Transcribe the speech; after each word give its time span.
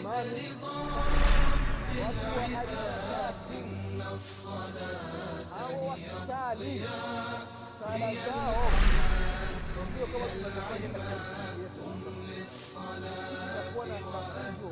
imani 0.00 0.48
watu 2.02 2.36
wa 2.36 2.42
aina 2.44 2.62
tatu 3.10 3.58
au 5.62 5.88
wakisali 5.88 6.82
sala 7.80 8.14
zao 8.14 8.70
sio 9.96 10.06
kama 10.06 10.26
tunavyofanya 10.26 10.88
katika 10.88 11.16
msikiti 11.16 11.60
yetu 11.60 11.82
itakuwa 13.44 13.86
na 13.86 13.94
mafunzo 13.94 14.68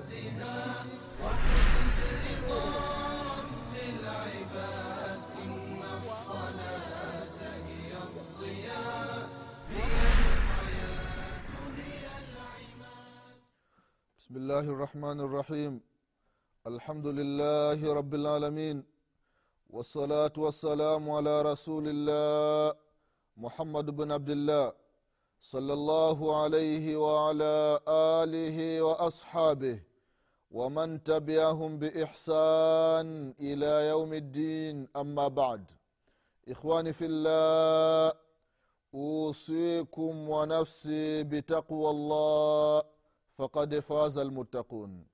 بسم 14.31 14.43
الله 14.47 14.67
الرحمن 14.75 15.19
الرحيم. 15.27 15.75
الحمد 16.67 17.07
لله 17.19 17.79
رب 17.99 18.13
العالمين. 18.15 18.77
والصلاة 19.75 20.33
والسلام 20.45 21.11
على 21.11 21.43
رسول 21.43 21.85
الله 21.95 22.75
محمد 23.37 23.87
بن 23.91 24.13
عبد 24.13 24.31
الله 24.31 24.67
صلى 25.41 25.73
الله 25.73 26.19
عليه 26.43 26.97
وعلى 26.97 27.81
آله 28.23 28.59
وأصحابه 28.83 29.77
ومن 30.51 31.03
تبعهم 31.03 31.71
بإحسان 31.83 33.35
إلى 33.41 33.73
يوم 33.93 34.11
الدين. 34.15 34.77
أما 34.97 35.29
بعد 35.29 35.65
إخواني 36.49 36.93
في 36.93 37.07
الله 37.11 38.13
أوصيكم 38.95 40.13
ونفسي 40.29 41.23
بتقوى 41.31 41.91
الله. 41.91 43.00
Faqad 43.41 43.81
faza 43.83 44.25
lmuttaqun 44.25 45.05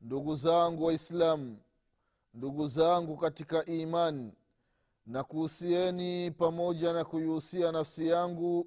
ndugu 0.00 0.36
zangu 0.36 0.84
waislamu 0.84 1.58
ndugu 2.34 2.68
zangu 2.68 3.16
katika 3.16 3.64
iman 3.64 4.32
na 5.06 5.24
kuhusieni 5.24 6.30
pamoja 6.30 6.92
na 6.92 7.04
kuihusia 7.04 7.72
nafsi 7.72 8.08
yangu 8.08 8.66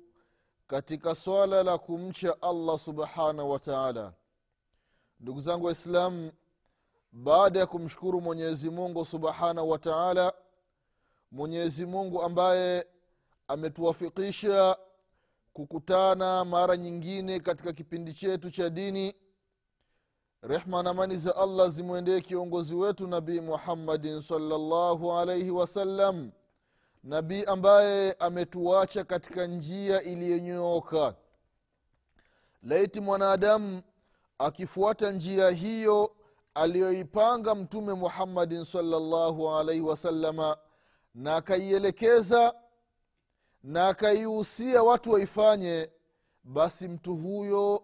katika 0.67 1.16
swala 1.16 1.64
la 1.64 1.78
kumcha 1.78 2.42
allah 2.42 2.78
subhanahu 2.80 3.52
wa 3.52 3.60
taala. 3.60 4.14
Ndugu 5.20 5.40
zangu 5.40 5.66
waislamu 5.66 6.32
baada 7.12 7.60
ya 7.60 7.66
kumshukuru 7.66 8.22
mwenyezi 8.22 8.70
mungu 8.70 9.06
subhanahu 9.06 9.70
wa 9.70 9.80
taala 9.80 10.34
mwenyezi 11.32 11.86
mungu 11.86 12.22
ambaye 12.22 12.88
ametuwafikisha 13.48 14.78
kukutana 15.60 16.46
mara 16.46 16.78
nyingine 16.78 17.40
katika 17.40 17.74
kipindi 17.74 18.14
chetu 18.14 18.52
cha 18.52 18.70
dini. 18.70 19.14
Rehma 20.42 20.84
na 20.84 20.90
amani 20.90 21.16
za 21.18 21.36
allah 21.36 21.70
zimwendee 21.70 22.22
kiongozi 22.22 22.76
wetu 22.76 23.08
nabii 23.08 23.40
muhammadin 23.40 24.22
salllahu 24.22 25.14
alaihi 25.14 25.50
wasallam 25.52 26.32
nabii 27.04 27.44
ambaye 27.44 28.14
ametuacha 28.14 29.04
katika 29.04 29.48
njia 29.48 30.02
iliyonyooka. 30.02 31.16
Laiti 32.64 33.00
mwanadamu 33.02 33.82
akifuata 34.38 35.12
njia 35.12 35.50
hiyo 35.50 36.16
aliyoipanga 36.54 37.56
mtume 37.56 37.94
muhammadin 37.94 38.64
salllahu 38.64 39.50
alaihi 39.50 39.82
wasalama 39.82 40.58
na 41.16 41.36
akaielekeza 41.36 42.54
na 43.64 43.88
akaihusia 43.88 44.84
watu 44.84 45.12
waifanye 45.12 45.90
basi 46.44 46.88
mtu 46.88 47.16
huyo 47.16 47.84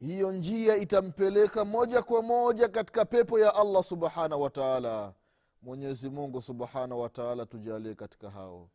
hiyo 0.00 0.32
njia 0.32 0.76
itampeleka 0.76 1.64
moja 1.64 2.02
kwa 2.02 2.22
moja 2.22 2.68
katika 2.68 3.04
pepo 3.04 3.38
ya 3.38 3.54
allah 3.54 3.82
subhanahu 3.82 4.42
wataala 4.42 5.12
mwenyezi 5.62 6.10
mungu 6.10 6.42
subhanahu 6.42 7.00
wataala 7.00 7.46
tujalie 7.46 7.94
katika 7.94 8.30
hao. 8.30 8.68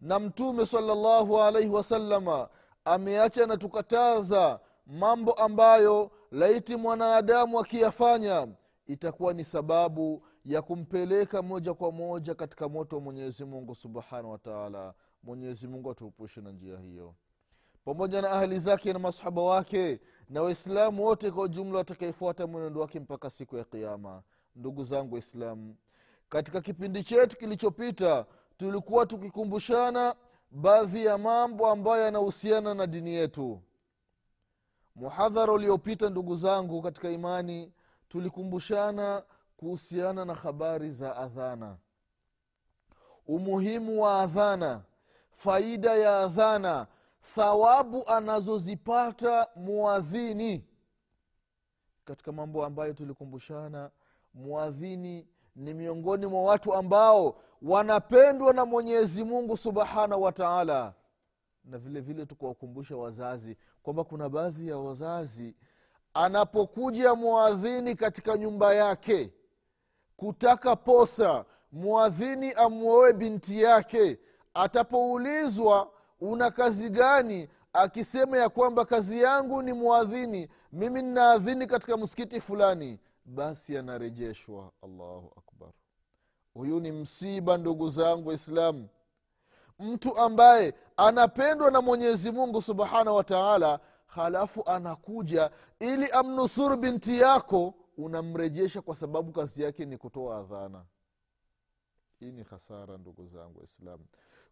Na 0.00 0.18
mtume 0.18 0.66
salllahu 0.66 1.40
alaihi 1.40 1.68
wasalama 1.68 2.48
ameacha 2.84 3.46
na 3.46 3.56
tukataza 3.56 4.60
mambo 4.86 5.32
ambayo 5.32 6.10
laiti 6.30 6.76
mwanadamu 6.76 7.60
akiyafanya 7.60 8.48
itakuwa 8.86 9.32
ni 9.32 9.44
sababu 9.44 10.26
ya 10.44 10.62
kumpeleka 10.62 11.42
moja 11.42 11.74
kwa 11.74 11.92
moja 11.92 12.34
katika 12.34 12.68
moto 12.68 12.96
wa 12.96 13.02
mwenyezi 13.02 13.44
mungu 13.44 13.74
subhanahu 13.74 14.30
wataala 14.30 14.94
mwenyezi 15.24 15.66
mungu 15.68 15.90
atuepushe 15.90 16.40
na 16.40 16.50
njia 16.52 16.78
hiyo. 16.78 17.14
Pamoja 17.84 18.22
na 18.22 18.30
ahli 18.30 18.58
zake 18.58 18.92
na 18.92 18.98
masahaba 18.98 19.42
wake 19.42 20.00
na 20.28 20.42
waislamu 20.42 21.04
wote 21.04 21.30
kwa 21.30 21.42
ujumla 21.42 21.78
watakaefuata 21.78 22.46
mwenendo 22.46 22.80
wake 22.80 23.00
mpaka 23.00 23.30
siku 23.30 23.56
ya 23.56 23.64
kiama 23.64 24.22
ndugu 24.56 24.84
zangu 24.84 25.14
waislamu 25.14 25.76
katika 26.28 26.60
kipindi 26.60 27.02
chetu 27.02 27.36
kilichopita 27.36 28.26
tulikuwa 28.56 29.06
tukikumbushana 29.06 30.14
baadhi 30.50 31.04
ya 31.04 31.18
mambo 31.18 31.66
ambayo 31.70 32.02
yanahusiana 32.04 32.74
na 32.74 32.86
dini 32.86 33.14
yetu. 33.14 33.60
Muhadhara 34.94 35.52
uliopita 35.52 36.10
ndugu 36.10 36.36
zangu 36.36 36.82
katika 36.82 37.10
imani 37.10 37.72
tulikumbushana 38.08 39.22
kuhusiana 39.56 40.24
na 40.24 40.34
habari 40.34 40.90
za 40.90 41.16
adhana. 41.16 41.76
Umuhimu 43.26 44.02
wa 44.02 44.20
adhana 44.22 44.82
faida 45.44 45.94
ya 45.94 46.18
adhana 46.20 46.86
thawabu 47.34 48.08
anazozipata 48.08 49.46
muadhini. 49.56 50.64
Katika 52.04 52.32
mambo 52.32 52.64
ambayo 52.64 52.92
tulikumbushana 52.92 53.90
mwadhini 54.34 55.26
ni 55.56 55.74
miongoni 55.74 56.26
mwa 56.26 56.42
watu 56.42 56.74
ambao 56.74 57.40
wanapendwa 57.62 58.52
na 58.52 58.64
mwenyezi 58.64 59.24
mungu 59.24 59.56
subhanahu 59.56 60.22
wa 60.22 60.32
taala. 60.32 60.94
Na 61.64 61.78
vile 61.78 62.00
vile 62.00 62.26
tukawakumbusha 62.26 62.96
wazazi 62.96 63.56
kwamba 63.82 64.04
kuna 64.04 64.28
baadhi 64.28 64.68
ya 64.68 64.78
wazazi 64.78 65.54
anapokuja 66.14 67.14
mwadhini 67.14 67.94
katika 67.94 68.36
nyumba 68.38 68.74
yake 68.74 69.32
kutaka 70.16 70.76
posa 70.76 71.44
mwadhini 71.72 72.52
amwoe 72.52 73.12
binti 73.12 73.62
yake 73.62 74.18
atapoulizwa 74.54 75.90
una 76.20 76.50
kazi 76.50 76.90
gani? 76.90 77.48
Akisema 77.72 78.38
ya 78.38 78.48
kwamba 78.48 78.84
kazi 78.84 79.22
yangu 79.22 79.62
ni 79.62 79.72
mwadhini 79.72 80.48
mimi 80.72 81.02
ninaadhini 81.02 81.66
katika 81.66 81.96
msikiti 81.96 82.40
fulani. 82.40 83.00
Basi 83.24 83.78
anarejeshwa. 83.78 84.72
Allahu 84.82 85.32
akbar. 85.36 85.68
Huyu 86.54 86.80
ni 86.80 86.92
msiba 86.92 87.56
ndugu 87.56 87.88
zangu 87.88 88.28
waislamu. 88.28 88.88
Mtu 89.78 90.16
ambaye 90.18 90.74
anapendwa 90.96 91.70
na 91.70 91.80
mwenyezi 91.80 92.30
mungu 92.32 92.62
subhanahu 92.62 93.16
wa 93.16 93.24
taala 93.24 93.80
halafu 94.06 94.62
anakuja 94.66 95.50
ili 95.80 96.10
amnusuru 96.10 96.76
binti 96.76 97.20
yako 97.20 97.74
unamrejesha 97.98 98.82
kwa 98.82 98.94
sababu 98.94 99.32
kazi 99.32 99.62
yake 99.62 99.84
ni 99.84 99.96
kutoa 99.98 100.38
adhana. 100.38 100.84
Hii 102.20 102.32
ni 102.32 102.42
hasara 102.42 102.98
ndugu 102.98 103.26
zangu 103.26 103.58
waislamu 103.58 104.04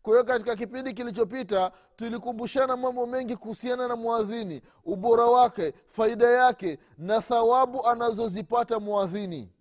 kwa 0.03 0.13
hiyo 0.13 0.25
katika 0.25 0.57
kipindi 0.57 0.93
kilichopita 0.93 1.73
tulikumbushana 1.97 2.77
mambo 2.77 3.07
mengi 3.07 3.37
kuhusiana 3.37 3.89
na 3.89 3.97
mwadhini 3.97 4.63
ubora 4.85 5.27
wake 5.27 5.73
faida 5.89 6.29
yake 6.31 6.79
na 6.99 7.21
thawabu 7.21 7.87
anazozipata 7.87 8.81
mwadhini 8.81 9.53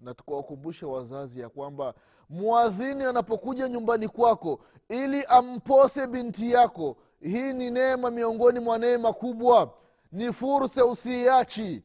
na 0.00 0.14
tukawakumbusha 0.14 0.86
wazazi 0.86 1.40
ya 1.40 1.48
kwamba 1.48 1.94
mwadhini 2.28 3.04
anapokuja 3.04 3.68
nyumbani 3.68 4.08
kwako 4.08 4.60
ili 4.88 5.24
ampose 5.24 6.06
binti 6.06 6.52
yako 6.52 6.96
hii 7.20 7.52
ni 7.52 7.70
neema 7.70 8.10
miongoni 8.10 8.60
mwa 8.60 8.78
neema 8.78 9.12
kubwa. 9.12 9.74
Ni 10.12 10.32
fursa 10.32 10.84
usiiachi. 10.84 11.82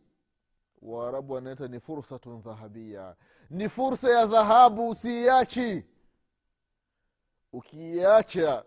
Waarabu 0.82 1.34
wanaita 1.34 1.68
ni 1.68 1.80
fursatun 1.80 2.42
dhahabia 2.42 3.16
ni 3.50 3.70
fursa 3.70 4.12
ya 4.12 4.26
dhahabu 4.26 4.90
usiiachi 4.90 5.86
ukiiacha 7.54 8.64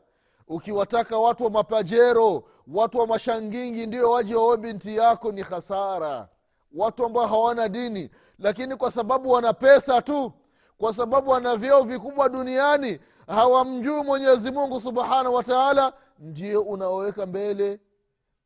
ukiwataka 0.48 1.19
watu 1.19 1.44
wa 1.44 1.50
mapajero 1.50 2.44
watu 2.69 2.98
wa 2.98 3.06
mashangingi 3.06 3.86
ndio 3.86 4.10
waje 4.10 4.34
wawe 4.34 4.56
binti 4.56 4.96
yako 4.96 5.32
ni 5.32 5.42
hasara. 5.42 6.28
Watu 6.75 7.04
ambao 7.04 7.26
hawana 7.26 7.69
dini 7.69 8.10
lakini 8.38 8.76
kwa 8.76 8.90
sababu 8.90 9.31
wana 9.31 9.52
pesa 9.52 10.02
tu 10.02 10.32
kwa 10.78 10.92
sababu 10.92 11.31
wana 11.31 11.56
vyeo 11.56 11.82
vikubwa 11.82 12.28
duniani 12.28 12.98
hawamjui 13.26 14.02
mwenyezi 14.02 14.50
mungu 14.52 14.81
subhanahu 14.81 15.34
wataala 15.34 15.92
ndio 16.19 16.62
unaoweka 16.62 17.26
mbele. 17.26 17.81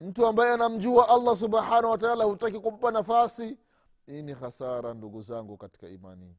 Mtu 0.00 0.26
ambaye 0.26 0.52
anamjua 0.52 1.08
allah 1.08 1.36
subhanahu 1.36 1.90
wataala 1.90 2.24
hutaki 2.24 2.60
kumpa 2.60 2.90
nafasi 2.90 3.58
hii 4.06 4.22
ni 4.22 4.32
hasara 4.32 4.94
ndugu 4.94 5.20
zangu 5.22 5.56
katika 5.56 5.88
imani. 5.88 6.36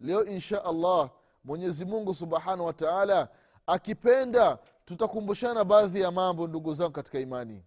Leo 0.00 0.24
insha 0.24 0.64
allah 0.64 1.10
mwenyezi 1.46 1.84
mungu 1.84 2.14
subhanahu 2.14 2.64
wa 2.66 2.72
taala 2.72 3.28
akipenda 3.66 4.58
tutakumbushana 4.84 5.64
baadhi 5.64 6.00
ya 6.00 6.10
mambo 6.10 6.46
ndugu 6.46 6.74
zangu 6.74 6.92
katika 6.92 7.18
imani. 7.20 7.64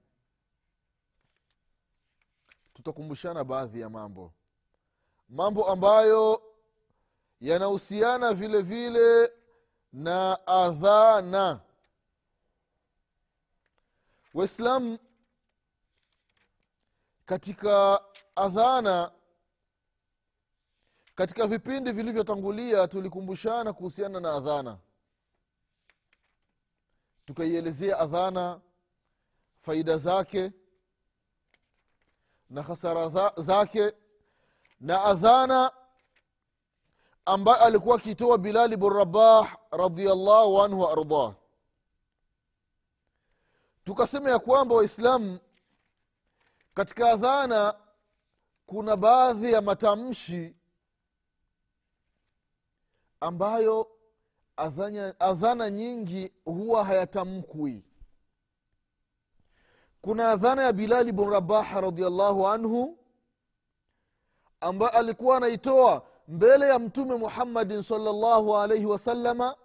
Tutakumbushana 2.73 3.43
baadhi 3.43 3.81
ya 3.81 3.89
mambo. 3.89 4.33
Mambo 5.29 5.69
ambayo 5.71 6.41
yanahusiana 7.41 8.33
vile 8.33 8.61
vile 8.61 9.31
na 9.93 10.47
adhana. 10.47 11.59
Waislamu 14.33 14.99
katika 17.25 18.01
adhana 18.35 19.11
katika 21.19 21.47
vipindi 21.47 21.91
vilivyotangulia 21.91 22.87
tulikumbushana 22.87 23.73
kuhusiana 23.73 24.19
na 24.19 24.33
adhana. 24.33 24.77
Tukaielezea 27.25 27.99
adhana 27.99 28.59
faida 29.61 29.97
zake 29.97 30.51
na 32.49 32.63
hasara 32.63 33.31
zake 33.37 33.93
na 34.79 35.03
adhana 35.03 35.71
ambaye 37.25 37.57
alikuwa 37.63 37.95
akitoa 37.95 38.37
bilali 38.37 38.77
burabah 38.77 39.57
radiallahu 39.71 40.61
anhu 40.61 40.79
waardah 40.81 41.33
tukasema 43.85 44.29
ya 44.29 44.39
kwamba 44.39 44.75
waislamu 44.75 45.39
katika 46.73 47.09
adhana 47.09 47.75
kuna 48.65 48.97
baadhi 48.97 49.51
ya 49.53 49.61
matamshi 49.61 50.58
ambayo 53.21 53.87
adhana, 54.57 55.19
adhana 55.19 55.69
nyingi 55.69 56.31
huwa 56.45 56.85
hayatamkwi. 56.85 57.83
Kuna 60.01 60.31
adhana 60.31 60.63
ya 60.63 60.73
bilali 60.73 61.11
bn 61.11 61.29
rabaha 61.29 61.81
radiallahu 61.81 62.47
anhu 62.47 62.97
ambayo 64.61 64.91
alikuwa 64.91 65.37
anaitoa 65.37 66.05
mbele 66.27 66.67
ya 66.69 66.79
mtume 66.79 67.15
muhammadin 67.15 67.81
salllahu 67.81 68.57
alaihi 68.57 68.85
wasalama 68.85 69.55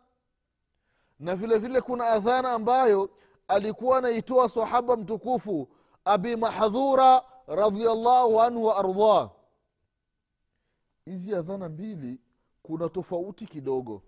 na 1.21 1.37
vile 1.37 1.59
vile 1.59 1.81
kuna 1.81 2.07
adhana 2.07 2.53
ambayo 2.53 3.11
alikuwa 3.49 3.99
anaitoa 3.99 4.49
sahaba 4.49 4.97
mtukufu 4.97 5.69
abi 6.05 6.37
mahdhura 6.37 7.23
radiallahu 7.47 8.41
anhu 8.41 8.65
wa 8.65 8.77
ardhah. 8.77 9.31
Hizi 11.05 11.35
adhana 11.35 11.69
mbili 11.69 12.21
kuna 12.64 12.88
tofauti 12.88 13.46
kidogo. 13.46 14.02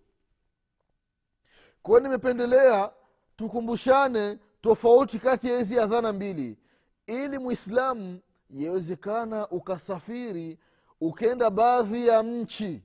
Kwayo 1.83 2.01
nimependelea 2.01 2.93
tukumbushane 3.37 4.39
tofauti 4.61 5.19
kati 5.19 5.51
ya 5.51 5.59
hizi 5.59 5.81
adhana 5.81 6.13
mbili. 6.13 6.59
Ili 7.07 7.39
mwislamu 7.39 8.21
yawezekana 8.51 9.49
ukasafiri 9.49 10.59
ukenda 11.01 11.51
baadhi 11.51 12.07
ya 12.07 12.23
nchi 12.23 12.83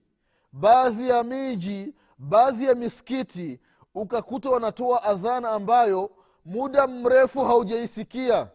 baadhi 0.51 1.09
ya 1.09 1.23
miji 1.23 1.93
baadhi 2.17 2.65
ya 2.65 2.75
misikiti 2.75 3.59
ukakuta 3.95 4.49
wanatoa 4.49 5.03
adhana 5.03 5.49
ambayo 5.49 6.11
muda 6.45 6.87
mrefu 6.87 7.39
haujaisikia. 7.45 8.49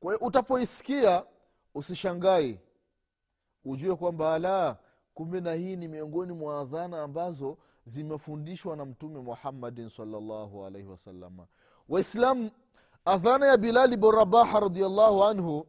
Kwa 0.00 0.12
hiyo 0.14 0.26
utapoisikia 0.26 1.24
usishangai 1.74 2.60
ujue 3.64 3.96
kwamba 3.96 4.38
la 4.38 4.76
kumbe 5.20 5.40
na 5.40 5.52
hii 5.52 5.76
ni 5.76 5.88
miongoni 5.88 6.32
mwa 6.32 6.60
adhana 6.60 7.02
ambazo 7.02 7.58
zimefundishwa 7.84 8.76
na 8.76 8.84
mtume 8.84 9.20
muhammadin 9.20 9.88
salllahu 9.88 10.66
alaihi 10.66 10.88
wasalama 10.88 11.46
waislamu 11.88 12.50
adhana 13.04 13.46
ya 13.46 13.56
bilali 13.56 13.96
borabaha 13.96 14.44
rabaha 14.44 14.60
radiallahu 14.60 15.24
anhu 15.24 15.66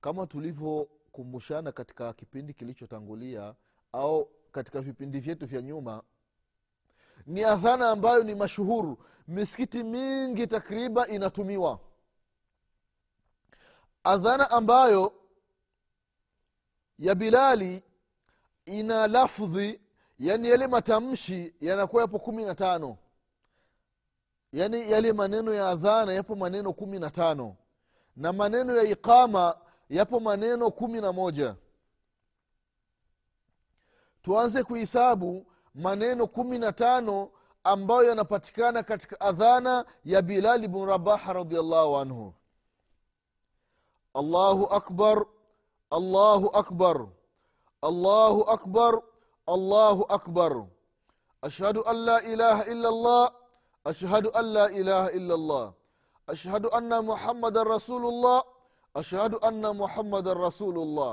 kama 0.00 0.26
tulivyokumbushana 0.26 1.72
katika 1.72 2.12
kipindi 2.12 2.54
kilichotangulia 2.54 3.54
au 3.92 4.28
katika 4.52 4.80
vipindi 4.80 5.20
vyetu 5.20 5.46
vya 5.46 5.62
nyuma 5.62 6.02
ni 7.26 7.44
adhana 7.44 7.90
ambayo 7.90 8.24
ni 8.24 8.34
mashuhuru. 8.34 8.98
Misikiti 9.28 9.82
mingi 9.82 10.46
takriban 10.46 11.10
inatumiwa. 11.10 11.78
Adhana 14.04 14.50
ambayo 14.50 15.12
ya 16.98 17.14
bilali 17.14 17.82
ina 18.66 19.06
lafdhi 19.06 19.80
yani 20.18 20.48
yale 20.48 20.66
matamshi 20.66 21.54
yanakuwa 21.60 22.02
yapo 22.02 22.18
kumi 22.18 22.44
na 22.44 22.54
tano. 22.54 22.98
Yani 24.52 24.90
yale 24.90 25.12
maneno 25.12 25.54
ya 25.54 25.68
adhana 25.68 26.12
yapo 26.12 26.34
maneno 26.36 26.72
kumi 26.72 26.98
na 26.98 27.10
tano. 27.10 27.56
Na 28.16 28.32
maneno 28.32 28.76
ya 28.76 28.82
iqama 28.82 29.58
yapo 29.90 30.20
maneno 30.20 30.70
kumi 30.70 31.00
na 31.00 31.12
moja. 31.12 31.56
Tuanze 34.22 34.62
kuhisabu 34.62 35.46
maneno 35.74 36.26
kumi 36.26 36.58
na 36.58 36.72
tano 36.72 37.30
ambayo 37.64 38.02
yanapatikana 38.02 38.82
katika 38.82 39.20
adhana 39.20 39.84
ya 40.04 40.22
bilali 40.22 40.68
bnu 40.68 40.86
rabaha 40.86 41.32
radiallahu 41.32 41.96
anhu. 41.96 42.34
Allahu 44.14 44.66
akbar 44.66 45.26
allahu 45.90 46.48
akbar 46.56 47.06
allahu 47.88 48.40
akbar 48.56 48.92
allahu 49.54 50.02
akbar. 50.08 50.52
Ashhadu 51.44 51.84
an 51.84 51.96
la 52.08 52.18
ilaha 52.32 52.62
illa 52.72 52.88
llah 53.04 53.26
ashhadu 53.84 54.28
an 54.32 54.44
la 54.56 54.66
ilaha 54.80 55.08
illa 55.12 55.34
llah 55.36 55.66
ashhadu 56.32 56.72
anna 56.72 56.98
muhammadan 57.10 57.68
rasulullah 57.68 58.40
ashhadu 58.96 59.36
anna 59.48 59.70
muhammadan 59.76 60.36
rasulullah. 60.40 61.12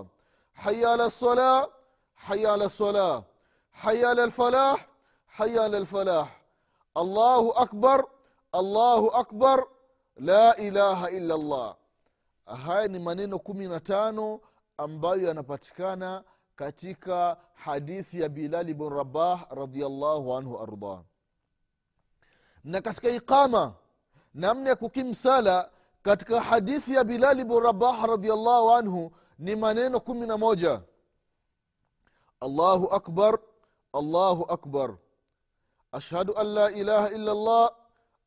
Haya 0.64 0.96
ala 0.96 1.12
lsalah 1.12 1.68
haya 2.16 2.54
ala 2.56 2.66
lsalah 2.72 3.14
haya 3.84 4.12
ala 4.16 4.28
lfalah 4.32 4.78
haya 5.38 5.60
ala 5.68 5.80
lfalah. 5.84 6.28
Allahu 6.96 7.52
akbar 7.56 8.00
allahu 8.54 9.08
akbar 9.16 9.68
la 10.20 10.56
ilaha 10.68 11.08
illa 11.12 11.36
llah 11.40 11.70
haya 12.48 12.88
ni 12.88 13.00
maneno 13.00 13.40
kumi 13.40 13.68
na 13.68 13.80
tano 13.80 14.40
ambayo 14.78 15.28
yanapatikana 15.28 16.24
katika 16.62 17.38
hadithi 17.54 18.22
ya 18.22 18.30
bilali 18.30 18.74
bn 18.74 18.90
rabah 18.90 19.38
radiallahu 19.62 20.36
anhu 20.38 20.54
ardah 20.66 21.00
na 22.64 22.82
katika 22.82 23.10
iqama 23.10 23.74
namna 24.34 24.70
ya 24.70 24.76
kukimsala 24.76 25.72
katika 26.02 26.42
hadithi 26.42 26.94
ya 26.94 27.04
bilali 27.04 27.44
bn 27.46 27.60
rabah 27.70 27.98
radiallahu 28.14 28.72
anhu 28.80 29.12
ni 29.40 29.56
maneno 29.56 30.00
kumi 30.00 30.26
na 30.28 30.38
moja. 30.38 30.82
Allahu 32.42 32.86
akbar 32.94 33.40
allahu 33.94 34.44
akbar. 34.56 34.98
Ashhadu 35.92 36.34
an 36.42 36.48
la 36.58 36.68
ilaha 36.72 37.10
illa 37.10 37.34
llah 37.34 37.70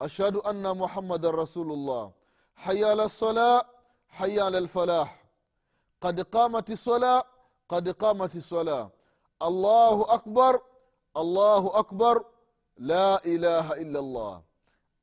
ashhadu 0.07 0.43
anna 0.51 0.75
muhammadan 0.75 1.37
rasulullah. 1.43 2.11
Haya 2.55 2.91
ala 2.91 3.07
lsalah 3.07 3.63
haya 4.19 4.47
ala 4.47 4.61
lfalah 4.61 5.07
qad 6.03 6.17
qamat 6.35 6.67
lsalah 6.69 7.23
qad 7.69 7.93
qamat 7.95 8.35
الصلاة 8.37 8.91
allahu 9.41 10.03
akbar 10.11 10.61
allahu 11.17 11.69
akbar 11.77 12.25
la 12.79 13.21
ilaha 13.25 13.75
إلا 13.83 13.99
الله 13.99 14.43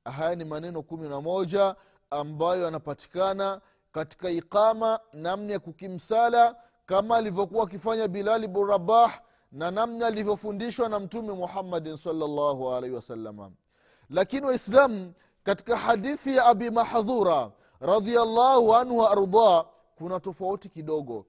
haya 0.05 0.35
ni 0.35 0.45
maneno 0.45 0.81
kumi 0.81 1.09
na 1.09 1.21
moja 1.21 1.75
ambayo 2.09 2.63
yanapatikana 2.63 3.61
katika 3.91 4.29
iqama 4.29 4.99
namna 5.13 5.53
ya 5.53 5.59
kukimsala 5.59 6.55
kama 6.85 7.17
alivyokuwa 7.17 7.63
akifanya 7.63 8.07
bilali 8.07 8.47
burabah 8.47 9.19
na 9.51 9.71
namna 9.71 10.07
alivyofundishwa 10.07 10.89
na 10.89 10.99
mtume 10.99 11.33
muhammadin 11.33 11.97
salllahu 11.97 12.73
alaihi 12.75 12.95
wasalama 12.95 13.51
lakini 14.09 14.45
waislamu 14.45 15.13
katika 15.43 15.77
hadithi 15.77 16.35
ya 16.35 16.45
abi 16.45 16.69
mahdhura 16.71 17.51
radiallahu 17.79 18.75
anhu 18.75 18.97
waardah 18.97 19.65
kuna 19.95 20.19
tofauti 20.19 20.69
kidogo 20.69 21.25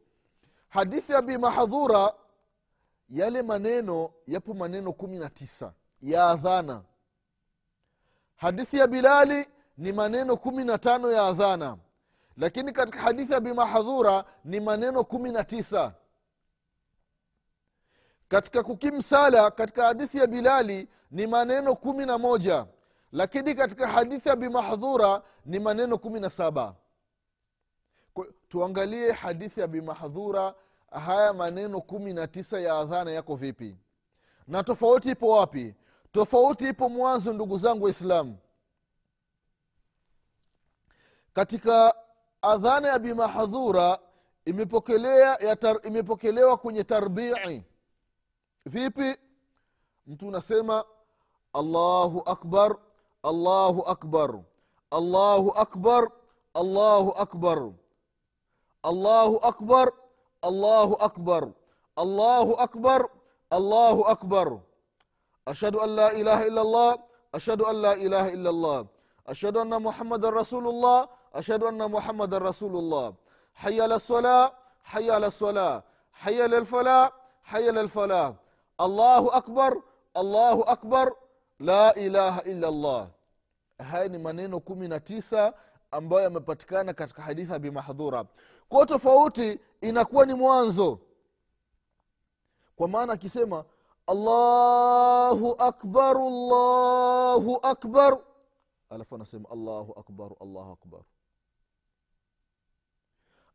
hadithi 0.72 1.12
ya 1.12 1.18
abi 1.18 1.38
mahdhura 1.38 2.14
yale 3.08 3.42
maneno 3.42 4.10
yapo 4.26 4.54
maneno 4.54 4.92
kumi 4.92 5.18
na 5.18 5.30
tisa 5.30 5.72
ya 6.02 6.26
adhana. 6.28 6.82
Hadithi 8.36 8.78
ya 8.78 8.86
bilali 8.86 9.46
ni 9.78 9.92
maneno 9.92 10.36
kumi 10.36 10.64
na 10.64 10.78
tano 10.78 11.12
ya 11.12 11.26
adhana. 11.26 11.76
Lakini 12.36 12.72
katika 12.72 13.00
hadithi 13.00 13.32
ya 13.32 13.40
bimahdhura 13.40 14.24
ni 14.44 14.60
maneno 14.60 15.04
kumi 15.04 15.30
na 15.32 15.44
tisa. 15.44 15.94
Katika 18.28 18.62
kukimsala 18.62 19.50
katika 19.50 19.84
hadithi 19.84 20.18
ya 20.18 20.26
bilali 20.26 20.88
ni 21.10 21.26
maneno 21.26 21.74
kumi 21.74 22.06
na 22.06 22.18
moja. 22.18 22.66
Lakini 23.12 23.54
katika 23.54 23.88
hadithi 23.88 24.28
ya 24.28 24.36
bimahdhura 24.36 25.22
ni 25.46 25.58
maneno 25.58 25.98
kumi 25.98 26.20
na 26.20 26.30
saba 26.30 26.74
tuangalie 28.52 29.12
hadithi 29.12 29.60
ya 29.60 29.66
bimahdhura 29.66 30.54
haya 30.90 31.32
maneno 31.32 31.80
kumi 31.80 32.12
na 32.12 32.26
tisa 32.26 32.60
ya 32.60 32.78
adhana 32.78 33.10
yako 33.10 33.36
vipi? 33.36 33.76
Na 34.48 34.62
tofauti 34.62 35.10
ipo 35.10 35.28
wapi? 35.28 35.74
Tofauti 36.12 36.68
ipo 36.68 36.88
mwanzo 36.88 37.32
ndugu 37.32 37.58
zangu 37.58 37.84
waislamu. 37.84 38.38
Katika 41.32 41.94
adhana 42.42 42.88
ya 42.88 42.98
bimahdhura 42.98 43.98
imepokelewa 45.84 46.56
kwenye 46.56 46.84
tarbii. 46.84 47.62
Vipi? 48.66 49.16
Mtu 50.06 50.28
unasema 50.28 50.84
allahu 51.52 52.22
akbar 52.26 52.76
allahu 53.22 53.82
akbar 53.82 54.40
allahu 54.90 55.50
akbar 55.52 56.10
allahu 56.54 57.10
akbar 57.12 57.72
allahu 58.84 59.36
akbar 59.42 59.86
allahu 60.42 60.94
akbar 61.00 61.42
allahu 61.96 62.52
akbar 62.58 63.00
allahu 63.50 64.02
akbar. 64.14 64.48
Ashhadu 65.46 65.82
an 65.82 65.90
la 65.98 66.08
ilaha 66.14 66.42
illa 66.46 66.62
llah 66.64 66.92
ashhadu 67.34 67.66
an 67.66 67.76
la 67.82 67.92
ilaha 67.98 68.28
illa 68.30 68.50
llah 68.52 68.80
ashhadu 69.26 69.60
anna 69.60 69.78
muhammadan 69.80 70.30
rasulullah 70.34 71.08
ashhadu 71.34 71.66
anna 71.68 71.88
muhammadan 71.88 72.42
rasulullah. 72.42 73.14
Haya 73.54 73.84
ala 73.84 73.96
lsala 73.98 74.52
haya 74.82 75.14
ala 75.16 75.28
lsala 75.28 75.82
haya 76.12 76.44
ala 76.44 76.60
lfala 76.60 77.12
haya 77.42 77.70
ala 77.70 77.82
lfalah 77.82 78.28
allahu 78.78 79.28
akbar 79.30 79.72
allahu 80.14 80.62
akbar 80.66 81.12
la 81.58 81.92
ilaha 81.94 82.40
illa 82.46 82.70
llah 82.70 83.04
haya 83.78 84.08
ni 84.08 84.18
maneno 84.18 84.60
kumi 84.60 84.88
na 84.88 85.00
tisa 85.00 85.54
ambayo 85.90 86.22
yamepatikana 86.22 86.94
katika 86.94 87.22
hadithi 87.22 87.52
ya 87.52 87.58
bimahdhura 87.58 88.24
kwa 88.72 88.86
tofauti 88.86 89.60
inakuwa 89.80 90.26
ni 90.26 90.34
mwanzo. 90.34 90.98
Kwa 92.76 92.88
maana 92.88 93.12
akisema 93.12 93.64
allahu 94.06 95.54
akbar 95.58 96.16
allahu 96.16 97.58
akbar. 97.62 98.18
Alafu 98.90 99.14
anasema 99.14 99.50
allahu 99.50 99.92
akbar 100.00 100.30
allahu 100.40 100.72
akbar. 100.72 101.00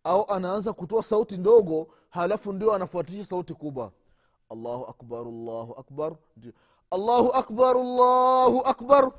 Au 0.03 0.25
anaanza 0.31 0.73
kutoa 0.73 1.03
sauti 1.03 1.37
ndogo 1.37 1.87
halafu 2.09 2.53
ndio 2.53 2.73
anafuatisha 2.73 3.25
sauti 3.25 3.53
kubwa. 3.53 3.91
Allahu 4.49 4.85
akbar 4.85 5.19
allahu 5.27 5.73
akbar. 5.79 6.15
Allahu 6.91 7.33
akbar 7.33 7.77
allahu 7.77 8.61
akbar. 8.65 9.11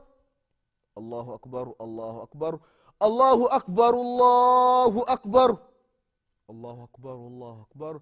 Allahu 0.96 1.32
akbar 1.32 1.68
allahu 1.78 2.20
akbar. 2.22 2.58
Allahu 3.00 3.48
akbar 3.48 3.94
allahu 3.94 5.02
akbar 5.06 5.67
allahu 6.48 6.82
akbar 6.82 7.12
allahu 7.14 7.60
akbar. 7.62 7.94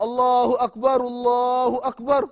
Allahu 0.00 0.54
akbar 0.58 0.98
allahu 1.00 1.76
akbar. 1.90 2.22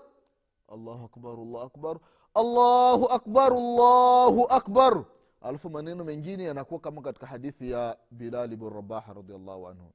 Allahu 0.69 1.05
akbar 1.05 1.35
allahu 1.39 1.59
akbar. 1.67 1.95
Allahu 2.35 3.05
akbar 3.07 3.51
allahu 3.53 4.41
akbar. 4.51 5.05
Alafu 5.41 5.71
maneno 5.71 6.05
mengine 6.05 6.45
yanakuwa 6.45 6.81
kama 6.81 7.03
katika 7.03 7.27
hadithi 7.27 7.71
ya 7.71 7.97
bilali 8.11 8.57
bn 8.57 8.71
rabaha 8.71 9.13
radiallahu 9.13 9.69
anhu. 9.69 9.93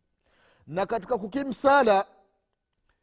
Na 0.68 0.86
katika 0.86 1.18
kukimsala 1.18 2.06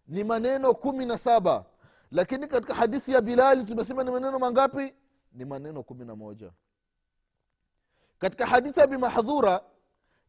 ni 0.09 0.25
maneno 0.25 0.75
kumi 0.75 1.07
na 1.07 1.19
saba. 1.19 1.65
Lakini 2.11 2.47
katika 2.47 2.75
hadithi 2.75 3.13
ya 3.13 3.21
bilali 3.21 3.65
tumesema 3.65 4.05
ni 4.05 4.11
maneno 4.11 4.39
mangapi? 4.39 4.95
Ni 5.33 5.45
maneno 5.45 5.83
kumi 5.83 6.05
na 6.05 6.17
moja. 6.17 6.53
Katika 8.19 8.47
hadithi 8.47 8.81
ya 8.81 8.87
bimahdhura 8.87 9.61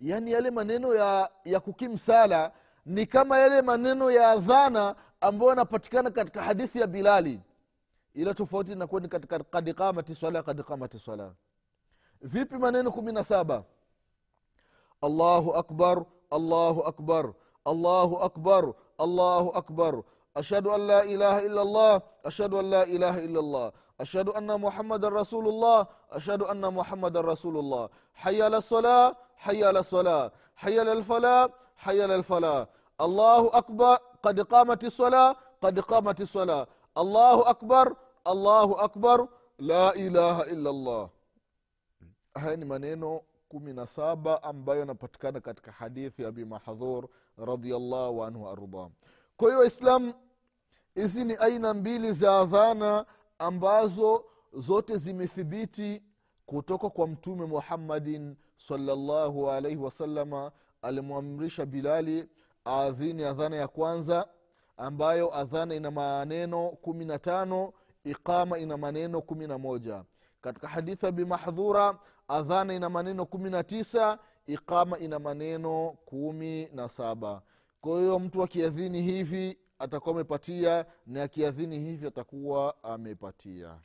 yaani 0.04 0.32
yale 0.32 0.52
maneno 0.52 0.96
ya, 0.96 1.30
ya 1.46 1.60
kukimsala 1.60 2.52
ni 2.86 3.06
kama 3.06 3.38
yale 3.40 3.62
maneno 3.62 4.12
ya 4.12 4.30
adhana 4.30 4.96
ambayo 5.22 5.50
yanapatikana 5.50 6.12
katika 6.12 6.42
hadithi 6.44 6.80
ya 6.80 6.88
bilali. 6.88 7.40
Ila 8.14 8.34
tofauti 8.34 8.72
inakuwa 8.72 9.02
ni 9.02 9.08
katika 9.08 9.40
kad 9.40 9.74
qamati 9.74 10.16
swala 10.16 10.44
qamati 10.44 11.00
swala 11.00 11.34
vipi 12.22 12.56
maneno 12.58 12.92
kumi 12.92 13.12
na 13.12 13.24
saba? 13.24 13.64
Allahu 15.02 15.54
akbar 15.56 16.06
allahu 16.32 16.82
akbar 16.84 17.34
allahu 17.66 18.18
akbar 18.18 18.74
allahu 18.98 19.50
akbar. 19.56 20.04
Ashhadu 20.36 20.74
an 20.74 20.82
la 20.82 21.06
ilaha 21.06 21.42
illa 21.42 21.64
llah 21.64 22.02
ashhadu 22.24 22.60
an 22.60 22.70
la 22.70 22.86
ilaha 22.86 23.22
illa 23.22 23.42
llah 23.42 23.72
أشهد 24.04 24.28
أن 24.40 24.50
محمد 24.66 25.04
رسول 25.06 25.46
الله 25.54 25.80
أشهد 26.12 26.42
أن 26.52 26.64
محمد 26.74 27.16
رسول 27.18 27.56
الله 27.64 27.84
حي 28.14 28.38
على 28.48 28.58
الصلاة 28.58 29.16
حي 29.46 29.64
على 29.64 29.80
الصلاة 29.80 30.32
حي 30.62 30.76
على 30.80 30.92
الفلاح 31.00 31.48
حي 31.84 31.98
على 32.04 32.16
الفلاح 32.16 32.68
الله 33.02 33.42
أكبر 33.58 33.96
قد 34.24 34.38
قامت 34.54 34.82
الصلاة 34.84 35.36
قد 35.64 35.80
قامت 35.80 36.20
الصلاة 36.22 36.68
الله 36.98 37.50
أكبر 37.50 37.86
الله 38.28 38.68
أكبر 38.84 39.18
لا 39.60 39.96
إله 39.96 40.36
إلا 40.54 40.70
الله 40.70 41.04
haya 42.36 42.56
ni 42.58 42.66
maneno 42.66 43.22
kumi 43.50 43.74
na 43.74 43.86
saba 43.88 44.44
ambayo 44.44 44.80
yanapatikana 44.80 45.40
katika 45.40 45.72
hadithi 45.72 46.24
ya 46.24 46.32
bimahdhur 46.32 47.08
radiallahu 47.38 48.24
anhu 48.24 48.44
waardah 48.46 48.90
kwa 49.38 49.48
hiyo 49.48 49.60
waislamu 49.60 50.14
hizi 50.96 51.26
ni 51.26 51.36
aina 51.36 51.74
mbili 51.74 52.12
za 52.14 52.40
adhana 52.40 53.06
ambazo 53.44 54.26
zote 54.54 54.98
zimethibiti 54.98 56.04
kutoka 56.46 56.90
kwa 56.90 57.08
mtume 57.08 57.46
muhammadin 57.46 58.36
salllahu 58.58 59.52
alaihi 59.52 59.78
wasalama 59.78 60.52
alimwamrisha 60.82 61.66
bilali 61.66 62.30
aadhini 62.68 63.24
adhana 63.24 63.56
ya 63.56 63.68
kwanza 63.68 64.28
ambayo 64.78 65.38
adhana 65.38 65.76
ina 65.76 65.92
maneno 65.92 66.70
kumi 66.70 67.06
na 67.06 67.20
tano 67.20 67.74
iqama 68.04 68.58
ina 68.60 68.78
maneno 68.78 69.22
kumi 69.22 69.48
na 69.48 69.58
moja. 69.58 70.04
Katika 70.42 70.68
hadithi 70.68 71.06
ya 71.06 71.12
bimahdhura 71.12 72.00
adhana 72.28 72.74
ina 72.74 72.90
maneno 72.90 73.26
kumi 73.26 73.50
na 73.50 73.64
tisa 73.64 74.20
iqama 74.48 75.00
ina 75.00 75.20
maneno 75.20 75.96
kumi 76.06 76.70
na 76.74 76.90
saba. 76.90 77.42
Kwa 77.82 78.00
hiyo 78.00 78.20
mtu 78.20 78.44
akiadhini 78.44 79.02
hivi 79.02 79.60
atakuwa 79.84 80.16
amepatia 80.16 80.86
na 81.08 81.24
akiadhini 81.24 81.80
hivyo 81.80 82.08
atakuwa 82.08 82.84
amepatia. 82.84 83.80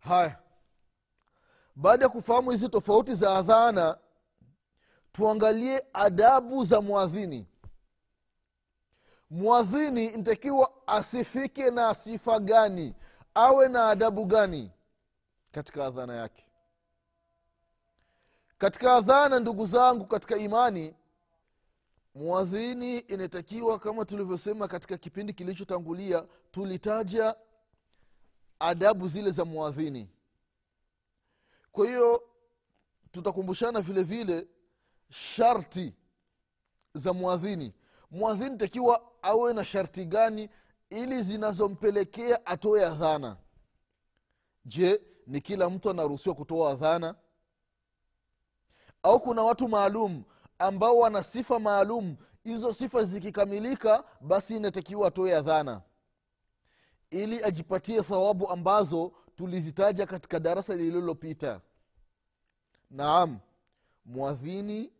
Haya. 0.00 0.38
Baada 1.76 2.04
ya 2.04 2.08
kufahamu 2.08 2.50
hizi 2.50 2.68
tofauti 2.68 3.14
za 3.14 3.36
adhana 3.36 3.98
tuangalie 5.12 5.82
adabu 5.92 6.64
za 6.64 6.80
mwadhini 6.80 7.46
mwadhini 9.30 10.08
ntakiwa 10.08 10.72
asifike 10.86 11.70
na 11.70 11.94
sifa 11.94 12.38
gani 12.40 12.94
awe 13.34 13.68
na 13.68 13.88
adabu 13.88 14.24
gani 14.24 14.70
katika 15.52 15.86
adhana 15.86 16.14
yake. 16.16 16.44
Katika 18.58 18.94
adhana 18.94 19.38
ndugu 19.40 19.66
zangu 19.66 20.06
katika 20.06 20.36
imani 20.36 20.94
mwadhini 22.16 22.98
inatakiwa 22.98 23.78
kama 23.78 24.04
tulivyosema 24.04 24.68
katika 24.68 24.96
kipindi 24.96 25.32
kilichotangulia 25.32 26.26
tulitaja 26.50 27.36
adabu 28.58 29.08
zile 29.08 29.30
za 29.30 29.44
mwadhini 29.44 30.10
kwa 31.72 31.86
hiyo 31.86 32.22
tutakumbushana 33.12 33.80
vile 33.80 34.02
vile 34.02 34.48
sharti 35.10 35.94
za 36.94 37.12
mwadhini 37.12 37.74
mwadhini 38.10 38.56
takiwa 38.58 39.12
awe 39.22 39.52
na 39.54 39.64
sharti 39.64 40.04
gani 40.04 40.48
ili 40.90 41.22
zinazompelekea 41.22 42.46
atoe 42.46 42.86
adhana? 42.86 43.36
Je 44.64 45.02
ni 45.26 45.40
kila 45.40 45.70
mtu 45.70 45.90
anaruhusiwa 45.90 46.34
kutoa 46.34 46.70
adhana? 46.70 47.14
Au 49.02 49.20
kuna 49.20 49.42
watu 49.42 49.68
maalum 49.68 50.24
ambao 50.58 50.98
wana 50.98 51.22
sifa 51.22 51.58
maalum. 51.58 52.16
Hizo 52.44 52.72
sifa 52.74 53.04
zikikamilika 53.04 54.04
basi 54.20 54.56
inatakiwa 54.56 55.08
atoe 55.08 55.36
adhana. 55.36 55.82
Ili 57.10 57.44
ajipatie 57.44 58.02
thawabu 58.02 58.48
ambazo 58.50 59.12
tulizitaja 59.36 60.06
katika 60.06 60.40
darasa 60.40 60.74
lililopita. 60.74 61.60
Naam 62.90 63.38
mwadhini 64.04 64.92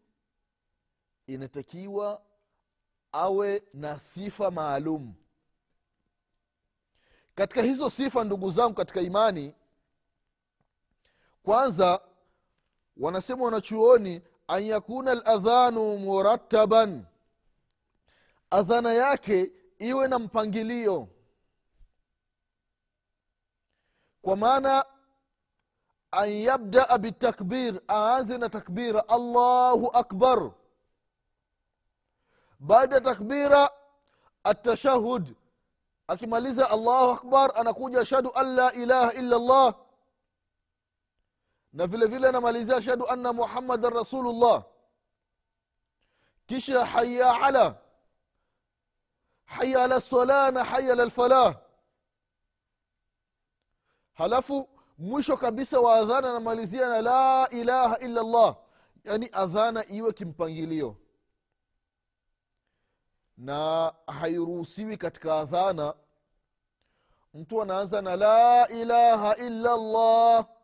inatakiwa 1.26 2.22
awe 3.12 3.62
na 3.75 3.98
sifa 3.98 4.50
maalum. 4.50 5.14
Katika 7.34 7.62
hizo 7.62 7.90
sifa 7.90 8.25
ndugu 8.25 8.50
zangu 8.50 8.75
katika 8.75 9.00
imani 9.00 9.54
kwanza 11.42 12.00
wanasema 12.96 13.44
wanachuoni 13.44 14.22
an 14.48 14.62
yakuna 14.62 15.14
ladhanu 15.14 15.98
murattaban. 15.98 17.04
Adhana 18.50 18.92
yake 18.92 19.52
iwe 19.78 20.08
na 20.08 20.18
mpangilio. 20.18 21.08
Kwa 24.22 24.36
maana 24.36 24.84
an 26.10 26.30
yabdaa 26.30 26.98
bitakbir 26.98 27.80
aanze 27.88 28.38
na 28.38 28.48
takbira 28.48 29.08
allahu 29.08 29.90
akbar. 29.92 30.50
Baada 32.60 32.94
ya 32.94 33.00
takbira 33.00 33.70
atashahud 34.44 35.34
akimaliza 36.08 36.70
allahu 36.70 37.10
akbar 37.10 37.52
anakuja 37.54 38.00
ashhadu 38.00 38.30
an 38.34 38.54
la 38.54 38.72
ilaha 38.72 39.12
illa 39.12 39.38
llah 39.38 39.74
na 41.76 41.87
vile 41.87 42.06
vile 42.06 42.28
anamalizia 42.28 42.76
ashhadu 42.76 43.09
anna 43.09 43.33
muhammadan 43.33 43.92
rasulullah. 43.95 44.64
Kisha 46.47 46.85
haya 46.87 47.40
ala. 47.40 47.78
Haya 49.45 49.83
ala 49.85 49.97
lsalah 49.99 50.52
na 50.52 50.64
haya 50.64 50.92
ala 50.92 51.04
lfalah 51.04 51.61
halafu 54.14 54.68
mwisho 54.99 55.37
kabisa 55.37 55.80
wa 55.80 55.97
adhana 55.97 56.30
anamalizia 56.30 56.88
na 56.88 57.02
la 57.02 57.49
ilaha 57.50 57.99
illa 57.99 58.23
llah 58.23 58.56
yaani 59.04 59.28
adhana 59.33 59.87
iwe 59.88 60.12
kimpangilio. 60.12 60.97
Na 63.37 63.92
hairuhusiwi 64.06 64.97
katika 64.97 65.38
adhana 65.40 65.95
mtu 67.35 67.62
anaanza 67.62 68.02
na 68.02 68.16
la 68.16 68.68
ilaha 68.68 69.37
illa 69.37 69.76
llah 69.76 70.55